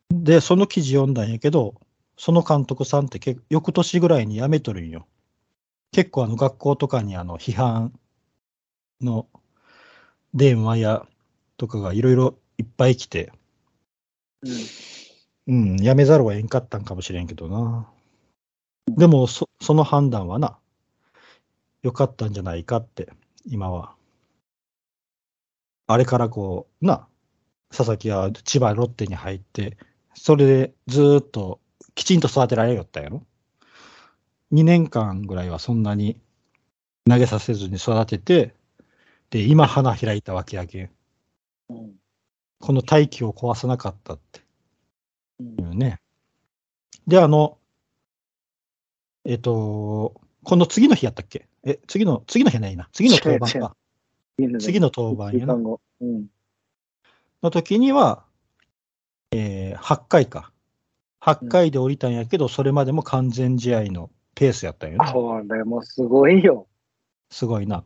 [0.10, 1.76] で、その記事読んだんやけど、
[2.18, 5.08] その監督さんってけ翌年ぐらいに辞めとるんよ。
[5.92, 7.94] 結構あの学校とかにあの批判
[9.02, 9.28] の
[10.34, 11.08] 電話や
[11.58, 13.32] とかがいろいろいっぱい来て、
[14.44, 15.56] うん。
[15.56, 17.90] うん、やめざるを得んかったんかもしれんけどな。
[18.88, 20.58] でも、そその判断はな、
[21.82, 23.10] 良かったんじゃないかって、
[23.46, 23.96] 今は。
[25.88, 27.08] あれからこう、な、
[27.70, 29.78] 佐々木は千葉ロッテに入って、
[30.14, 31.60] それでずっと
[31.96, 33.26] きちんと育てられよったやろ。
[34.52, 36.20] 2年間ぐらいはそんなに
[37.10, 38.54] 投げさせずに育てて、
[39.30, 40.84] で、今花開いたわけやけ。
[40.84, 40.92] ん。
[42.64, 44.40] この大気を壊さなかったって。
[45.42, 46.00] うんいうね。
[47.06, 47.58] で、あの、
[49.26, 50.14] えっ、と、
[50.46, 51.50] この次の日やったっけ？
[51.66, 52.88] え、次の、次の日やないな。
[52.94, 53.76] 次の登板か。
[54.62, 55.56] 次の登板やな。
[55.56, 55.82] 後。
[56.00, 56.28] うん。
[57.42, 58.24] の時には、
[59.32, 60.54] えー、8回か。
[61.20, 65.12] 8回で降りたんやけど、それまでも完全試合のペースやったんよね。
[65.12, 66.68] これもすごいよ。
[67.30, 67.84] すごいな。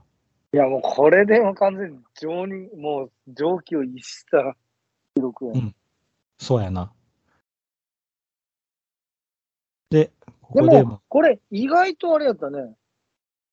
[0.53, 4.55] いや、もうこれでも完全に常に、もう上気を逸した
[5.18, 5.51] 記録や。
[5.53, 5.76] うん
[6.39, 6.91] そうやな。
[9.89, 10.11] で、
[10.41, 12.76] こでこでも、これ意外とあれやったね。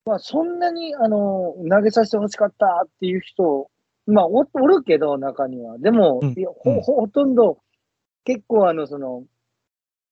[0.05, 3.71] まあ、そんなに、あの、投げさせてほしかったっていう人、
[4.07, 5.79] まあ、おおるけど、中には。
[5.79, 7.59] でも、うんほほほとんど、
[8.25, 9.25] 結構、あの、その、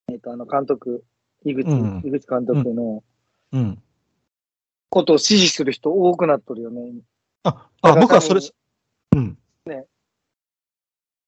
[0.09, 1.05] えっ、と、あの、監督、
[1.45, 3.05] 井口、うん井口監督の
[3.53, 3.83] うん。
[4.89, 6.91] ことを支持する人多くなっとるよね。
[7.43, 8.41] あ、だあ僕はそれ
[9.15, 9.39] うん。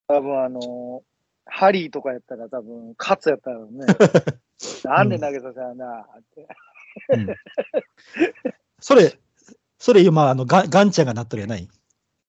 [0.07, 1.03] 多分、あの、
[1.45, 3.85] ハリーとかやったら多分、勝つやったらね。
[4.85, 6.47] なんで投げさせやなって。
[7.09, 7.27] うん
[8.79, 9.17] それ、
[9.79, 11.67] それ今、あの、ガンガンちゃんがなっとるやない？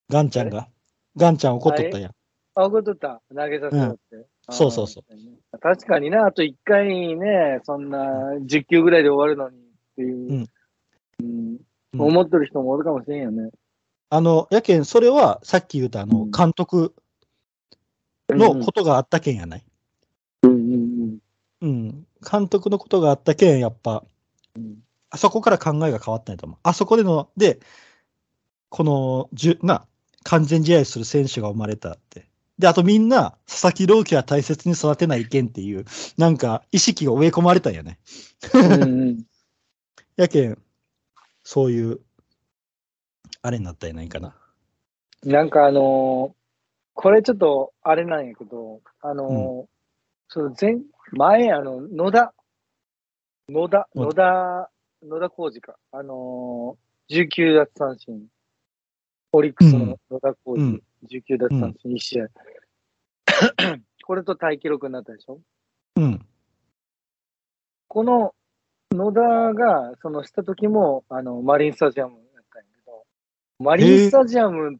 [0.08, 0.68] ガンちゃんが。
[1.16, 2.12] ガンちゃん怒っとったやん。
[2.54, 3.22] あ、怒っとった。
[3.34, 4.26] 投げさせようって。
[4.50, 5.58] そうそうそうう。
[5.58, 9.62] 確かにな、あと1回ね、そんな10球ぐらいで終わるのにっ
[9.96, 10.48] ていう、うんうん
[11.22, 11.24] う
[11.56, 11.58] ん
[11.98, 13.50] 思ってる人もおるかもしれんよね。
[14.10, 16.94] あの、やけん、それはさっき言ったあの、うん監督
[18.30, 19.64] のことがあったけんやない。
[20.42, 21.18] うんうん
[21.62, 22.06] うん。
[22.28, 24.04] 監督のことがあったけん、やっぱ、
[24.56, 26.58] うんあそこから考えが変わったんやと思う。
[26.64, 27.60] あそこでの、で、
[28.68, 29.86] この、じゅな、
[30.24, 32.28] 完全試合する選手が生まれたって。
[32.58, 35.84] で、あとみんな、佐々木朗希は大切に育てないけんっていう、
[36.18, 37.98] なんか、意識が植え込まれたんやね。
[38.52, 39.24] うんうん
[40.16, 40.58] やけん、
[41.44, 42.00] そういう、
[43.42, 44.34] あれになったんやないかな。
[45.24, 46.35] なんかあのー
[46.96, 49.66] これちょっとあれなんやけど、あのー
[50.28, 50.78] その前、
[51.12, 52.34] 前、あの、野田、
[53.48, 54.70] 野田、野野田、
[55.04, 55.76] 野田浩二か。
[55.92, 58.26] あのー、19奪三振。
[59.30, 62.26] オリックスの野田浩二、うん19奪三振1試合。
[64.04, 65.38] これとタイ記録になったでしょ？
[65.96, 66.26] うん。
[67.86, 68.34] この
[68.90, 69.20] 野田
[69.54, 73.06] が、そのした時も、あの、マリンスタジアムだったんやけど、
[73.60, 74.78] マリンスタジアムっ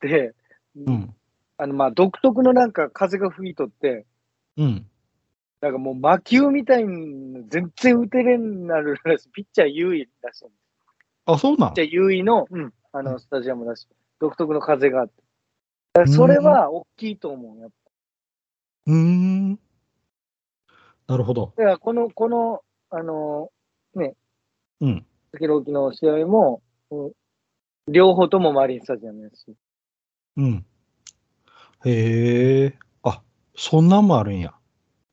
[0.00, 0.34] て、
[0.74, 1.14] うん。
[1.62, 4.06] あの、まあ、独特のなんか風が吹いとって、
[4.56, 4.86] うん。
[5.60, 9.28] なんかもう魔球みたいに全然打てれんなるらしい。
[9.30, 10.46] ピッチャー優位らしい。
[10.46, 10.50] ピ
[11.26, 11.70] あ、そうなん？
[11.70, 13.86] ッチャー優位の、うん、あの、スタジアムだし、
[14.20, 16.06] 独特の風があって。
[16.06, 17.60] それは大きいと思う。
[17.60, 17.70] やっ
[18.86, 19.60] うーん。
[21.06, 21.52] なるほど。
[21.56, 23.50] ぱだからこの、この、あの、
[23.94, 24.14] うん。
[25.32, 27.12] 佐々木朗希の試合も、うん
[27.88, 29.56] 両方ともマリンスタジアムやし。
[30.36, 30.64] うん。
[31.84, 32.78] へえ。
[33.02, 33.22] あ、
[33.54, 34.52] そんなんもあるんや。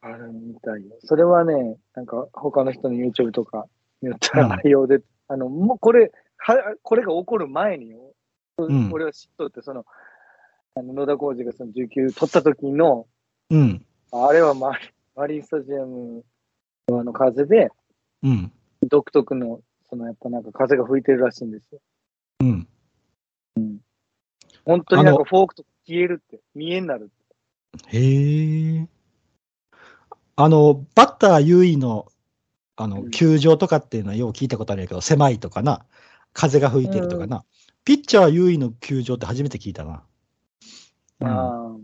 [0.01, 0.97] あるみたいよ。
[0.99, 3.67] それはね、なんか他の人の YouTube とか
[4.01, 8.13] 見たうんら内容で、あの、もうこれ、は、これが起こる前によ、
[8.69, 9.85] ん俺は知っとって、その、
[10.75, 13.07] あの野田浩二がその19取った時の、
[13.49, 13.85] うん。
[14.11, 16.23] あれはマリマリンスタジアム
[16.89, 17.69] のあの風で、
[18.23, 18.51] うん。
[18.89, 21.79] 独特の、そのやっぱなんか風が吹いてるらしいんですよ。
[22.41, 22.67] うん。
[24.65, 27.97] 本当になんかフォークとか消えるって、見えになるって。
[27.97, 28.87] へえ。
[30.35, 32.07] あの、バッター優位の、
[32.75, 35.85] あの、うん球場とかっていうのはよう聞いたことあるけど、狭いとかな、
[36.33, 37.45] 風が吹いてるとかな、
[37.85, 40.03] ピッチャー優位の球場って初めて聞いたな。
[41.21, 41.77] うんあー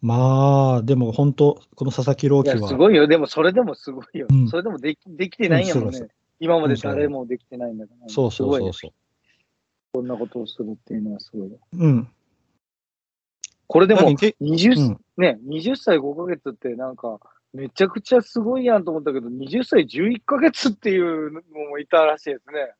[0.00, 3.06] まあ、でも本当、この佐々木朗希は、すごいよ。
[3.06, 4.26] でもそれでもすごいよ。
[4.30, 5.86] うんそれでもできできてないんやもんね。
[5.86, 6.10] うんそうそう
[6.40, 8.08] 今まで誰もできてないんだから。
[8.08, 8.90] そうそうそうそう。
[9.92, 11.58] こんなことをするっていうのはすごいよ。
[11.74, 12.08] うん。
[13.66, 17.18] これでもだけどけ20、うんね、20歳5ヶ月ってなんか、
[17.52, 21.40] めちゃくちゃすごいやんと思ったけど、20歳11ヶ月っていうの
[21.70, 22.72] もいたらしいですね。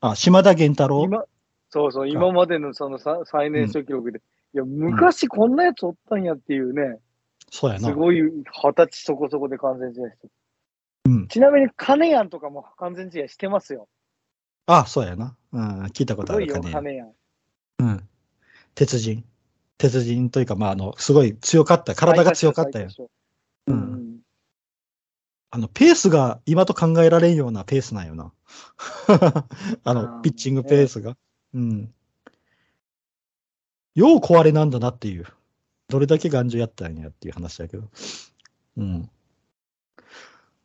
[0.00, 1.04] あ、島田源太郎？
[1.04, 1.24] 今、
[1.70, 4.20] そうそう、今までのそのさ最年少記録で。
[4.54, 7.00] いや、昔こんなやつおったんやっていうね、
[7.50, 7.88] そうやな。
[7.88, 10.28] すごい二十歳そこそこで完全試合して。
[11.06, 11.28] うん。
[11.28, 13.88] ちなみに金やんとかも完全試合してますよ。
[14.66, 15.36] あ、そうやな。
[15.52, 16.70] うん、聞いたことあるかね。
[16.72, 17.12] 金やん。
[17.78, 18.08] うん。
[18.74, 19.24] 鉄人。
[19.78, 21.94] 鉄人というか、まあ、あの、すごい強かった。
[21.94, 22.88] 体が強かったよ。
[22.96, 23.10] よ。
[23.68, 24.18] ううんん。
[25.50, 28.32] あの、ペースが今と考えられんようなペースなんよな。
[29.08, 29.44] あ
[29.84, 31.16] あの、ーピッチングペースが。
[31.54, 31.92] うん。
[33.94, 35.26] よう壊れなんだなっていう。
[35.88, 37.88] どれだけ頑丈やったんやっていう話だけど。
[38.76, 39.10] うん。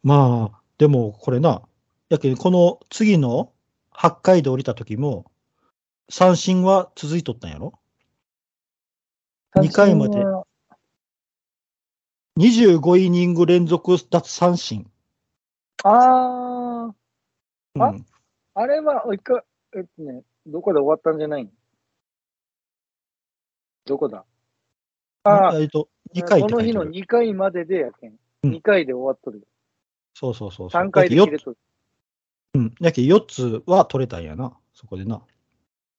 [0.04, 1.62] まあ、でもこれな、
[2.10, 3.52] やけんこの次の
[4.02, 5.32] 8回で降りた時も、
[6.10, 7.74] 三振は続いとったんやろ？
[9.54, 10.48] 二回まで三振は
[12.40, 14.90] ?25 イニング連続奪三振。
[15.84, 16.94] あー、
[17.76, 17.94] うんあ
[18.56, 19.44] あれは、一回、
[19.76, 21.52] えっとね、どこで終わったんじゃないの？
[23.86, 24.26] どこだ？
[25.26, 27.04] あえっと、あ、2回っこの日のて書いてる。
[27.04, 28.18] 2回まででやけん。
[28.46, 29.46] うん2回で終わっとるよ。
[30.16, 30.82] そうそうそうそう。
[30.82, 31.58] 3回で切れとる。
[32.54, 32.76] うん。
[32.80, 34.54] やけ4つは取れたんやな。
[34.74, 35.22] そこでな。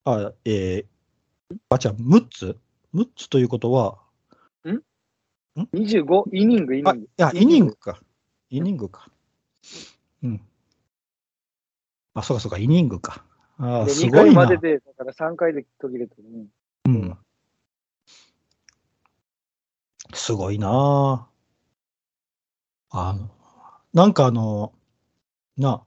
[0.05, 2.59] あ、えー、あ、じゃあ6つ
[2.95, 3.99] ?6 つということは、
[5.57, 7.09] 25イニング、イニあ、ングい。
[7.17, 8.01] や、イニングか。
[8.51, 9.11] イニングか。
[10.23, 10.41] うん。
[12.15, 13.25] あ、そうかそうか、イニングか。
[13.59, 14.57] あ2すごいな回まで。
[14.57, 16.47] で、だから3回で途切れてるね。
[16.87, 17.19] うん。
[20.15, 21.29] すごいな
[22.91, 23.31] ああの、
[23.95, 24.73] なんかあの、
[25.57, 25.83] な、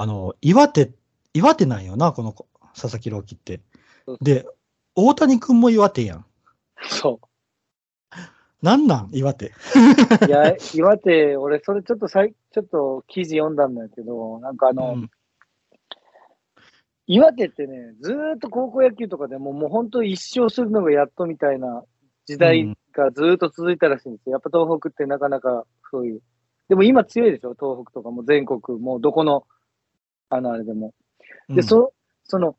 [0.00, 0.92] あの、岩手、
[1.34, 3.60] 岩手なんよな、この子佐々木朗希って
[4.20, 4.46] で、
[4.94, 6.24] 大谷君も岩手やん。
[6.88, 7.20] そ
[8.62, 9.46] なんなん岩手？
[9.46, 9.50] う。
[10.26, 15.10] いや、岩手、俺、それちょっとさい、ちょっと記事読んだんだけど、なんかあの、うん
[17.06, 21.82] 岩手ってね、ずーっと高校野球とかでも、もう本当一生するのがやっとみたいな
[22.24, 24.34] 時代がずーっと続いたらしいんですよ。
[24.34, 26.22] やっぱ東北ってなかなかそういう。
[26.68, 27.54] でも今強いでしょ？
[27.58, 29.44] 東北とかも全国、もうどこの、
[30.30, 30.94] あのあれでも。
[31.48, 31.92] で、うんそ、
[32.24, 32.56] その、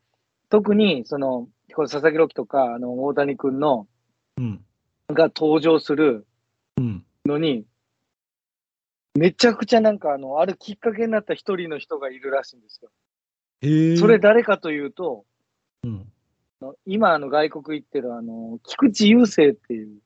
[0.50, 3.88] 特に、その、この佐々木朗希とか、あの、大谷君の、
[4.36, 4.64] うん。
[5.08, 6.26] が登場する
[6.76, 7.04] うん。
[7.26, 7.64] のに、
[9.14, 12.90] めちゃくちゃなんか、あの、あるきっかけになった一人の人がいるらしいんですよ。
[13.62, 13.96] へえ。
[13.96, 15.24] それ誰かというと、
[15.82, 16.12] うん。
[16.86, 19.98] 今、あの、外国行ってる、あの、菊池雄星っていう、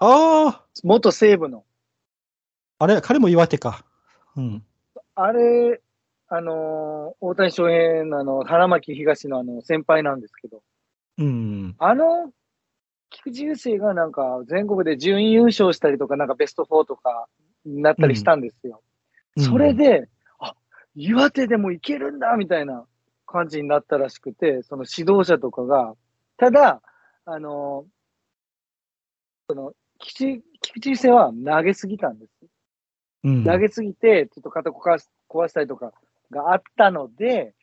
[0.00, 1.64] ああ、元西部の、
[2.78, 3.84] あれ、彼も岩手か。
[4.36, 4.64] うん。
[5.14, 5.80] あれ、
[6.34, 10.62] あのー大谷翔平のあの、花巻東のあの、先輩なんですけど、
[11.18, 11.74] うん。
[11.78, 12.32] あの、
[13.10, 17.26] 菊池雄星がなんか全国で準優勝したりとか、なんかベスト4とか
[17.66, 18.82] になったりしたんですよ。
[19.36, 20.54] それ、で、あ、
[20.94, 22.86] 岩手でもいけるんだみたいな
[23.26, 25.94] 感じになったらしくて、その指導者とかが、
[26.38, 26.80] ただ、
[27.26, 27.84] あの、
[29.48, 32.32] その、菊池菊池雄星は投げすぎたんです。
[33.24, 33.44] うん。
[33.44, 35.92] 投げすぎて、ちょっと肩壊し壊したりとか
[36.32, 37.54] があったので、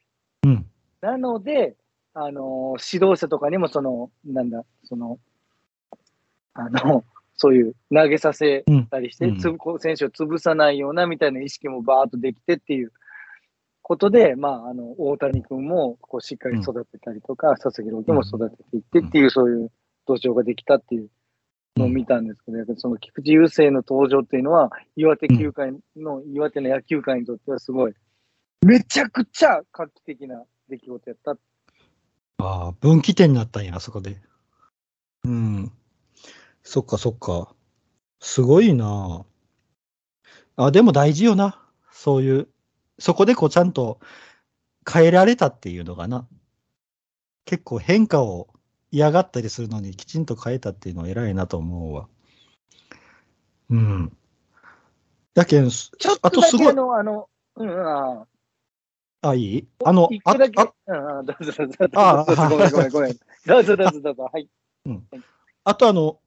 [0.46, 0.66] うん。
[1.02, 1.76] なので、
[2.14, 5.20] あの指導者とかにもその、なんだ、その、
[6.54, 7.04] あの、
[7.36, 9.32] そういう投げさせたりして、うん。
[9.32, 9.40] うん。
[9.40, 9.44] つ
[9.82, 12.92] 選手を潰さないようなみたいな意識もバーっとできてっていう
[13.82, 19.72] ことで、まあ、あの、大谷君もこうしっかり育てたりとか、佐々木朗希も育てていってっていう、そういう
[20.06, 21.10] 土壌ができたっていう
[21.76, 27.94] のを見たんですけど、その菊池雄星の登場っていうのは、岩手球界の、岩手の野球界にとってはすごい、
[28.66, 31.38] めちゃくちゃ画期的な出来事やった。
[32.38, 34.22] ああ、分岐点になったんや、あそこで。
[35.24, 35.72] うん。
[36.64, 37.54] そっかそっか。
[38.20, 39.26] すごいな
[40.58, 41.62] あ、でも大事よな。
[41.92, 42.48] そういう、
[42.98, 44.00] そこでこうちゃんと
[44.90, 46.28] 変えられたっていうのがな。
[47.46, 48.48] 結構変化を
[48.92, 52.08] 嫌がったりするのにきちんと変えたっていうのは偉いなと思うわ。
[53.70, 54.18] うん。
[55.34, 58.28] だけん、ちょっあとすごいとだけあ、の、あの、うん、あ
[59.22, 59.68] あ、いい？
[59.84, 60.34] あの、ああ
[60.88, 61.76] うん、あどうぞどうぞ。
[61.96, 63.18] ああごめんごめんごめん。
[63.46, 64.30] どうぞどうぞどうぞ。
[64.32, 64.50] はい。
[65.64, 66.20] あとあの、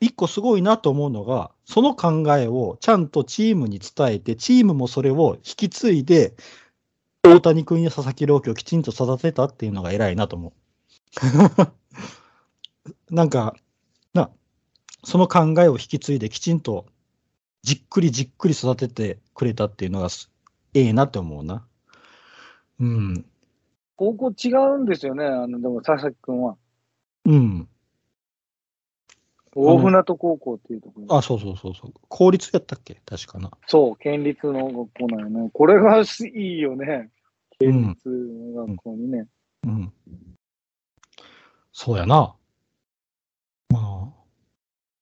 [0.00, 6.34] 一個すごいなと思うのが、その考えをちゃんとチームに伝えて、チームもそれを引き継いで、
[7.22, 10.52] 大谷君や佐々木朗希をきちんと育てたっていうのが偉いなと思う。
[13.14, 13.56] なんか、
[14.14, 14.30] な、
[15.04, 16.86] その考えを引き継いできちんと
[17.62, 20.30] じっくりじっくり育ててくれたっていうのがす
[20.72, 21.66] ええなって思うな。
[22.80, 23.24] うん。
[23.96, 26.56] 高校違うんですよね、あの、でも佐々木君は。
[27.26, 27.68] うん。
[29.54, 31.16] 大船渡高校っていうところ。
[31.16, 31.92] あ、そうそうそうそう。
[32.08, 33.02] 公立やったっけ？
[33.04, 33.50] 確かな。
[33.66, 35.50] そう、県立の学校なんよね。
[35.52, 36.04] これがい
[36.34, 36.86] いよね。
[36.86, 37.10] うん
[37.60, 39.26] 県立の学校にね。
[39.64, 39.92] うん。
[41.72, 42.34] そうやな。
[43.68, 44.08] まあ、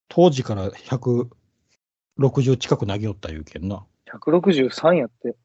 [0.09, 3.87] 当時から160近く投げよった言うけんな。
[4.13, 5.37] 163やって、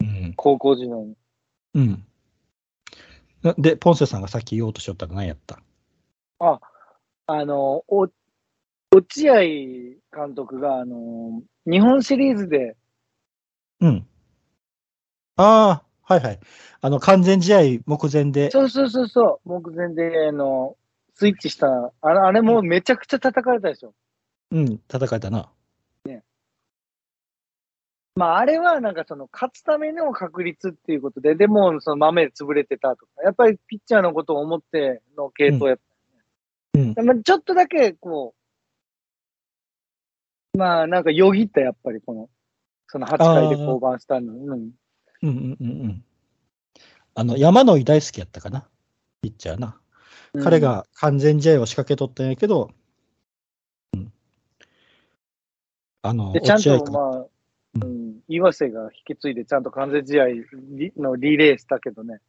[0.00, 0.32] うん。
[0.34, 1.14] 高校時代に。
[1.76, 2.04] うん。
[3.42, 5.60] なで、ポンセさんがさっき言おうとしよったら何やった？
[6.38, 8.08] あの、お
[8.92, 12.76] 落合監督が、あの、日本シリーズで、
[13.80, 14.06] うん。
[15.36, 16.40] ああ、はいはい。
[16.80, 20.76] あの、完全試合目前で、そうそうそうそう、目前で、あの、
[21.14, 23.92] スイッチした、あれあれもめちゃくちゃ叩かれたでしょ。
[24.52, 25.50] うん、戦えたな。
[28.16, 35.82] まあ、あれはなんかその、勝つための確率っていうことで、でも、その豆潰れてたとか、やっぱりピッチャーのことを思っての系統やった。
[36.80, 36.94] うん。
[36.94, 38.34] でもちょっとだけ、こ
[40.54, 42.30] う、まあ、なんかよぎった、やっぱりこの、
[42.86, 44.32] その8回で降板したの。
[44.32, 44.50] うん。
[44.50, 44.72] うん
[45.22, 46.04] うんうんうん。
[47.14, 48.66] あの、山野井大好きやったかな？
[49.20, 49.78] ピッチャーな。
[50.42, 52.70] 彼が完全試合を仕掛けとったんやけど、
[53.94, 54.12] うん。
[56.02, 57.26] あの、で、ちゃんと、まあ、
[57.82, 62.20] うん、岩瀬が引き継いで、ちゃんと完全試合リのリレーしたけどね。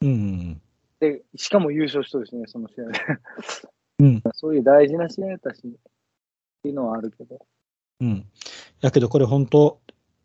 [0.00, 0.60] うん。
[1.00, 3.00] で、しかも優勝したしね、その試合で。
[4.00, 4.22] うん。
[4.34, 5.70] そういう大事な試合だったし、っ
[6.62, 7.38] ていうのはあるけど。
[8.00, 8.24] うん。
[8.80, 9.80] やけど、これ本当、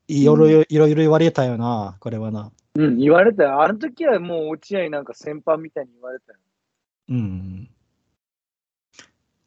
[0.08, 2.52] いろいろ、いろいろ言われたよな、これはな。
[2.76, 3.62] うん、言われたよ。
[3.62, 6.40] あの時はもう落合なんか先輩みたいに言われたよ。
[7.10, 7.70] うん。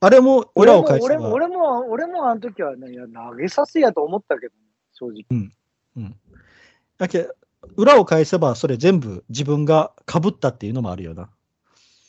[0.00, 4.58] あれも裏を返せ俺も、ば、俺も、俺も、俺もあの時はね、いや、投げさせやと思ったけどね、
[4.98, 5.24] 正直。
[5.30, 6.16] うん。
[6.98, 7.34] だけど
[7.76, 11.30] 裏を返せば、それ全部自分が被ったっていうのもあるよな。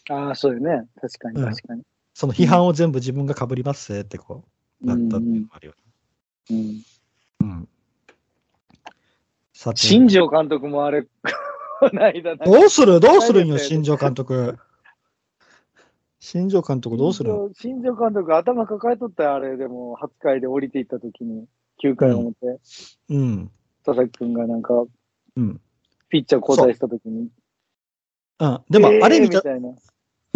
[0.09, 0.87] ああ、そうよね。
[1.01, 1.83] 確かに、うん確かに。
[2.13, 4.45] その批判を全部自分が被りますぜってこ
[4.81, 5.73] う、なったっていうのもあるよ
[6.49, 6.67] うん
[7.39, 7.55] な。
[7.57, 7.69] うん。
[9.53, 11.09] さて、新庄監督もあれ、こ
[11.93, 12.99] の間なんかどうする？
[12.99, 14.57] どうするんよ、新庄監督。
[16.19, 17.33] 新庄監督どうする？
[17.33, 21.45] ん新庄監督、頭抱えとったよ、あれ、でも、8回で降りていった時に、
[21.83, 22.59] 9回表、
[23.09, 23.51] うん。
[23.85, 24.73] 佐々木君がなんか、
[25.35, 25.61] うん。
[26.09, 27.29] ピッチャー交代した時に。
[28.39, 28.61] うん。
[28.69, 29.69] でも、えーあれ見たみ、たいな。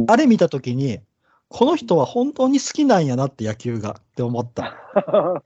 [0.07, 0.99] あれ見たときに、
[1.47, 4.77] この人は本当に好きなんやなって野球がって思った。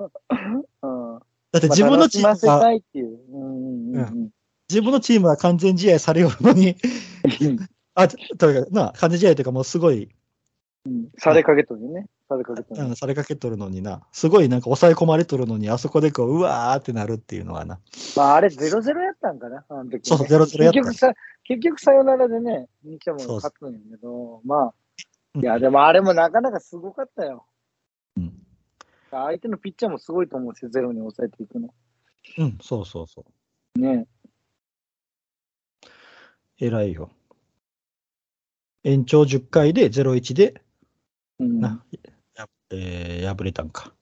[0.84, 1.20] うん
[1.52, 3.18] だって自分のチームが、たいっていう。
[3.32, 4.30] うんうんうん
[4.68, 6.76] 自分のチームが完全試合されよるのに、
[7.42, 10.10] う んあ、というか、な、完全試合というかもうすごい
[10.86, 11.10] うん。
[11.18, 12.08] されかけとるね。
[12.30, 12.82] されかけとる。
[12.88, 17.80] うん、されかけとるのにな、すごいなんか抑え込まれとるのに、あそこでこう、うわーってなるっていうのはな。
[18.16, 20.00] まあ、あれ0-0やったんかな、あの時、ね。
[20.04, 21.14] そうそう0-0やった結局さ、
[21.44, 24.74] 結局さよならでね、日ハムそう勝つんやけど、まあ、
[25.36, 27.46] うんいや、でもあれもなかなかすごかったよ。
[28.18, 28.34] うん、
[29.12, 31.74] 相手のピッチャーもすごいと思うし、ゼロに抑えていくの。
[32.38, 33.26] うん、そうそうそ
[33.76, 33.80] う。
[33.80, 34.08] ね
[36.58, 37.12] 偉いよ。
[38.84, 40.62] 延長10回で0-1で、
[41.40, 41.60] うん。
[41.60, 41.84] な
[42.36, 43.94] やえー敗れたんか。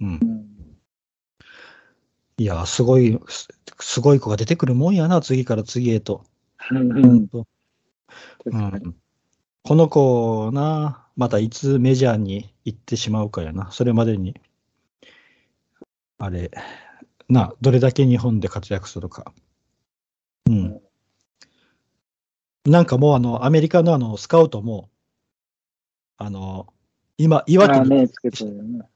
[0.00, 0.24] うんう。
[0.24, 0.52] ん
[2.38, 3.48] いや、すごい、す
[3.80, 6.24] すごい子が出てくるもんやな、次から次へと。
[6.70, 7.28] うん、
[9.64, 14.40] この子な、またいつメジャーに行ってしまうかやな、それまでに。
[16.18, 16.50] あれ、
[17.28, 19.34] な、どれだけ日本で活躍するか。
[20.46, 20.82] うん。
[22.64, 24.90] なんかもうあの、アメリカのあの、スカウトも、
[26.16, 26.72] あの、
[27.18, 28.08] 今、岩手に、ね。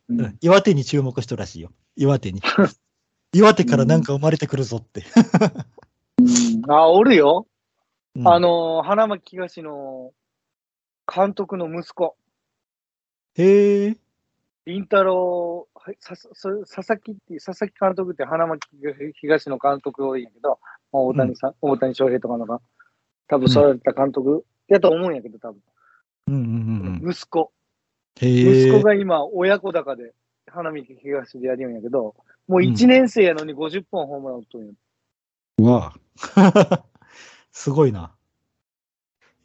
[0.09, 1.70] うんうん岩手に注目してるらしいよ。
[1.97, 2.40] 岩手に。
[3.34, 5.05] 岩手からなんか生まれてくるぞって。
[6.18, 7.47] うんあ、おるよ。
[8.14, 10.12] うんあの、花巻東の
[11.12, 12.16] 監督の息子、
[13.38, 13.97] へえ。
[14.64, 18.66] 凛太郎、はいささそ佐々木って佐々木監督って花巻
[19.20, 20.59] 東の監督多いんやけど、
[20.90, 22.60] まあ、大谷さん、大谷翔平とかのが、
[23.28, 25.60] 多分そういった監督やと思うんやけど、多分、
[26.28, 27.10] うんうんうん。
[27.10, 27.52] 息子。
[28.20, 30.14] 息子が今、親子高で、
[30.47, 32.14] 花巻東でやるんやけど、
[32.48, 34.72] もう1年生やのに50本ホームラン打っとんや。
[35.59, 35.94] うわ
[36.36, 36.84] あ
[37.52, 38.14] すごいな。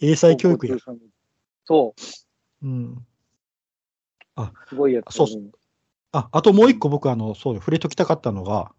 [0.01, 0.77] 英才教育や。
[1.65, 1.95] そ
[2.61, 3.05] うん。
[4.37, 5.13] う、すごいやつ。
[5.13, 5.51] そうそう
[6.13, 8.73] あ、あともう一個僕、あの、そうよ、触れときたかったのが、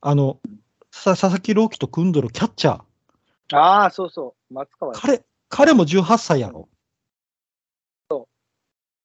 [0.00, 0.40] あの、
[0.90, 3.56] さ佐々木朗希と組んどるキャッチャー。
[3.56, 6.68] ああ、そうそう、松川や彼、彼も18歳やろ。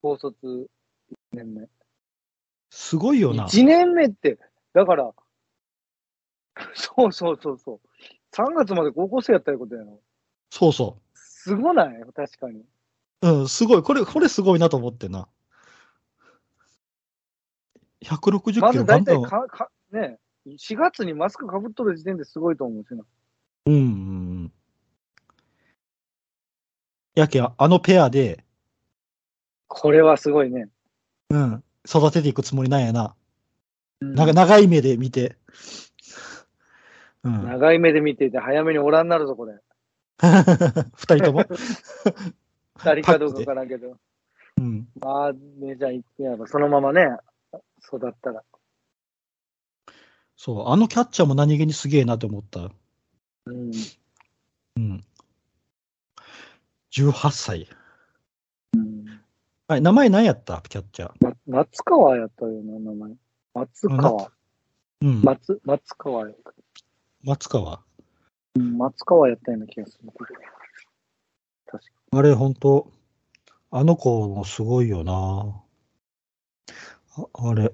[0.02, 0.70] 高卒
[1.12, 1.68] 1年目。
[2.70, 3.46] すごいよな。
[3.46, 4.38] 1年目って、
[4.74, 5.12] だから、
[6.76, 7.80] そうそうそうそう。
[8.36, 10.00] 3月まで高校生やったいうことやろ。
[10.52, 12.00] そうそすごない？
[12.14, 12.60] 確かに。
[13.22, 13.28] う。
[13.28, 13.84] うん、すごい。
[13.84, 15.28] これ、これすごいなと思ってな。
[18.02, 19.22] 160まキロず大体。
[19.24, 23.04] かか、ね、4月にマスクかぶっとる時点ですごいと思うしな。
[23.66, 24.52] うん。
[27.16, 28.46] やけん、あのペアで、
[29.70, 30.68] これはすごいね。
[31.30, 33.16] うん、育てていくつもりなんやな。
[34.02, 35.38] うん長長い目で見て。
[37.24, 37.46] うん。
[37.46, 39.60] 長い目で見ていて、早めにおらんなるぞ、これ。
[40.96, 41.44] 二人とも。
[42.78, 43.98] 二人かどうかわからんけど。
[44.58, 44.88] うん。
[45.00, 46.48] まあ、メジャー行くやろ。
[46.48, 47.18] そのままね、
[47.86, 48.44] 育ったら。
[50.38, 52.72] そう、あのキャッチャーも何気にすげえなと思った。
[53.46, 53.72] うん。
[54.78, 55.04] うん。
[56.92, 57.68] 18歳。
[59.70, 60.64] うんはい、名前何やった？
[60.68, 61.14] キャッチャー。
[61.24, 63.12] ま、松川やったよな、名前。
[63.54, 64.32] 松川。
[65.02, 65.22] うん。
[65.22, 66.54] 松、松川やった。
[67.24, 67.84] 松川。
[68.56, 70.12] うん、松川やったような気がする。
[71.68, 72.92] 確かあれ、本当
[73.70, 75.62] あの子もすごいよな。
[77.16, 77.72] ああれ。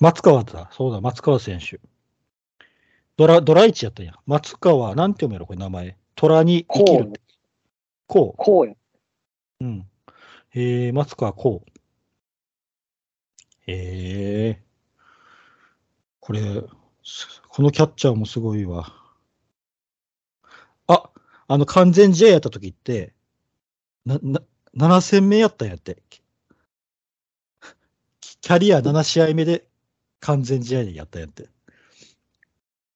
[0.00, 0.70] 松川だ。
[0.72, 1.78] そうだ、松川選手。
[3.18, 4.14] ドラ、ドライチやったんや。
[4.24, 5.98] 松川、なんて読むやろ、これ名前。
[6.14, 7.12] 虎に生きる。
[8.06, 8.72] ここうや。
[8.72, 8.76] う。
[9.60, 9.86] うん。
[10.50, 11.70] へえ、松川こう。
[13.70, 14.62] へえ。
[16.20, 16.40] これ、
[17.02, 18.94] すこのキャッチャーもすごいわ。
[20.86, 21.10] あ、
[21.48, 23.14] あの完全試合やった時って、
[24.04, 24.40] な、な、
[24.76, 26.02] 7戦目やったんやって。
[28.20, 29.66] キキャリア7試合目で
[30.20, 31.48] 完全試合でやったんやって。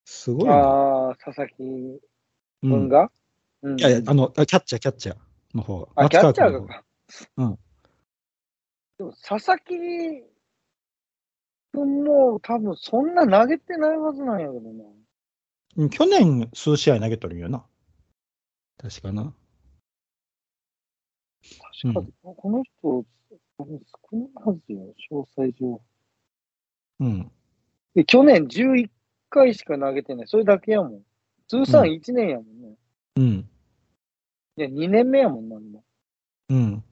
[0.05, 0.55] すごいな。
[0.55, 2.70] ああ、佐々木うん。
[2.70, 3.11] 君が、
[3.62, 5.16] うんいやいや、あの、あキャッチャー、キャッチャー
[5.55, 5.89] の方。
[5.97, 6.85] あ、キャッチャーがか。
[7.37, 7.59] うん。
[8.99, 9.75] でも、佐々木
[11.73, 14.85] 君も多分そんな投げてないはずなんやけどな。
[15.77, 17.65] うん去年数試合投げとるんよな。
[18.77, 19.35] 確かな。
[21.83, 22.03] 確か、
[22.37, 23.05] この人、
[23.57, 23.81] 多分
[24.11, 25.81] 少ないはずよ、詳細上。
[27.01, 27.33] うん。
[27.95, 28.91] で、去年11
[29.31, 30.29] 回しか投げてない。
[30.29, 31.03] それだけやもん。
[31.49, 32.77] 通算1年やもんね。
[33.17, 33.49] うん。
[34.57, 35.81] いや、2年目やもんな、今。
[36.51, 36.85] うん。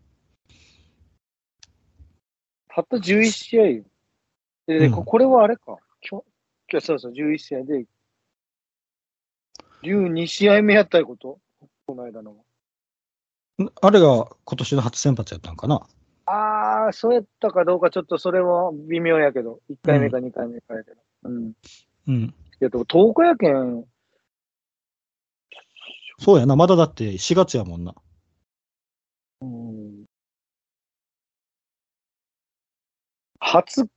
[2.74, 3.84] たった11試合よ。
[4.66, 5.76] で、でうんここれはあれか。
[6.08, 6.26] 今日、
[6.70, 7.84] 今日そうそう、11試合で、
[9.82, 11.40] 竜2試合目やったいこと？
[11.86, 12.36] この間の。
[13.82, 15.86] あれが今年の初先発やったんかな？
[16.26, 20.96] ああ、そうやったかどうかちょっとそれは微妙やけど、1回目か2回目かやけど。
[21.24, 21.52] うん。
[22.06, 22.22] うん。
[22.22, 23.84] いや、でも10日やけん、
[26.20, 26.54] そうやな。
[26.54, 27.94] まだだって4月やもんな。
[29.40, 29.99] うん、
[33.40, 33.88] 初、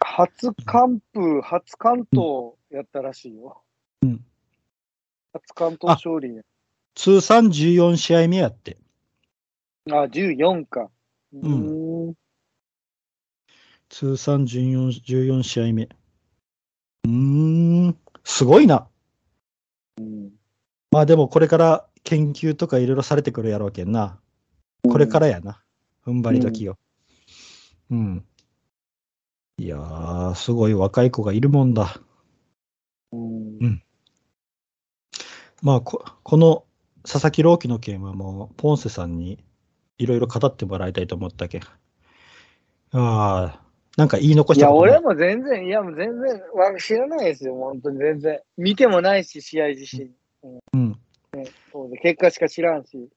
[0.00, 3.62] 初完封、初関東やったらしいよ。
[4.02, 4.24] うん。
[5.32, 6.42] 初関東勝利や。
[6.94, 8.78] 通算14試合目やって。
[9.90, 10.90] あ、14か。
[11.32, 12.14] うーん。
[13.88, 15.82] 通算14、14試合目。
[15.82, 17.10] うー
[17.88, 18.88] ん、すごいな。
[19.98, 20.30] うん
[20.92, 24.18] まあでもこれから研究とかいろいろされてくるやろうけんな。
[24.90, 25.62] これからやな。
[26.04, 26.78] 踏ん張り時よ。
[27.90, 28.24] うん。
[29.58, 32.00] いやー、すごい若い子がいるもんだ。
[33.12, 33.82] うんうん
[35.62, 36.64] まあこ、この
[37.02, 39.42] 佐々木朗希の件はもう、ポンセさんに
[39.96, 41.62] いろいろ語ってもらいたいと思ったけん。
[41.62, 41.68] あ
[42.92, 43.60] あ、
[43.96, 44.98] なんか言い残しいや、たことない？
[44.98, 48.40] 俺も全然、いや、もう全然わ知らないですよ、本当に全然。
[48.58, 50.10] 見てもないし、試合自身。
[50.74, 51.00] うん。
[51.72, 53.08] そうで結果しか知らんし。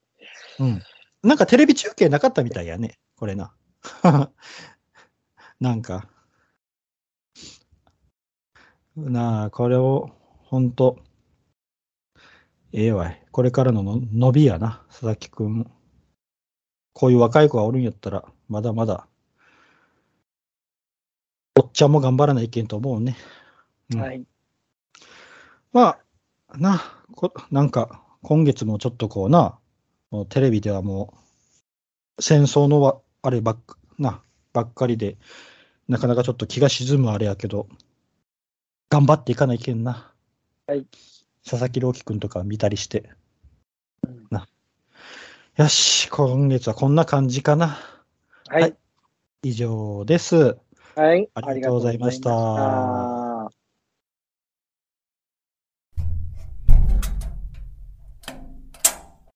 [0.59, 0.81] うん。
[1.23, 3.53] なんかテレビ中継なかったみたいやね、これな。
[5.59, 6.07] なんか。
[8.95, 10.09] なあ、これを、
[10.39, 10.99] ほんと、
[12.71, 13.25] ええわい。
[13.31, 15.69] これからのの伸びやな、佐々木くん。
[16.93, 19.07] こういう若い子がおるんやったら、まだまだ、
[21.57, 23.17] おっちゃんも頑張らないけんと思うね。
[23.93, 24.25] うんはい。
[25.71, 25.99] ま
[26.47, 26.81] あ、な、
[27.15, 29.59] こなんか、今月もちょっとこうな、
[30.11, 31.13] もうテレビではも
[32.17, 34.21] う、戦争のわあればっかな、
[34.53, 35.17] ばっかりで、
[35.87, 37.67] なかなかちょっと気が沈むあれやけど、
[38.89, 40.13] 頑張っていかないけんな。
[40.67, 40.85] はい。
[41.43, 43.09] 佐々木朗希くんとか見たりして。
[44.07, 44.47] うんな。
[45.57, 47.77] よし、今月はこんな感じかな。
[48.47, 48.75] はい。
[49.43, 50.57] 以上です。
[50.95, 51.29] はい。
[51.33, 53.18] ありがとうございました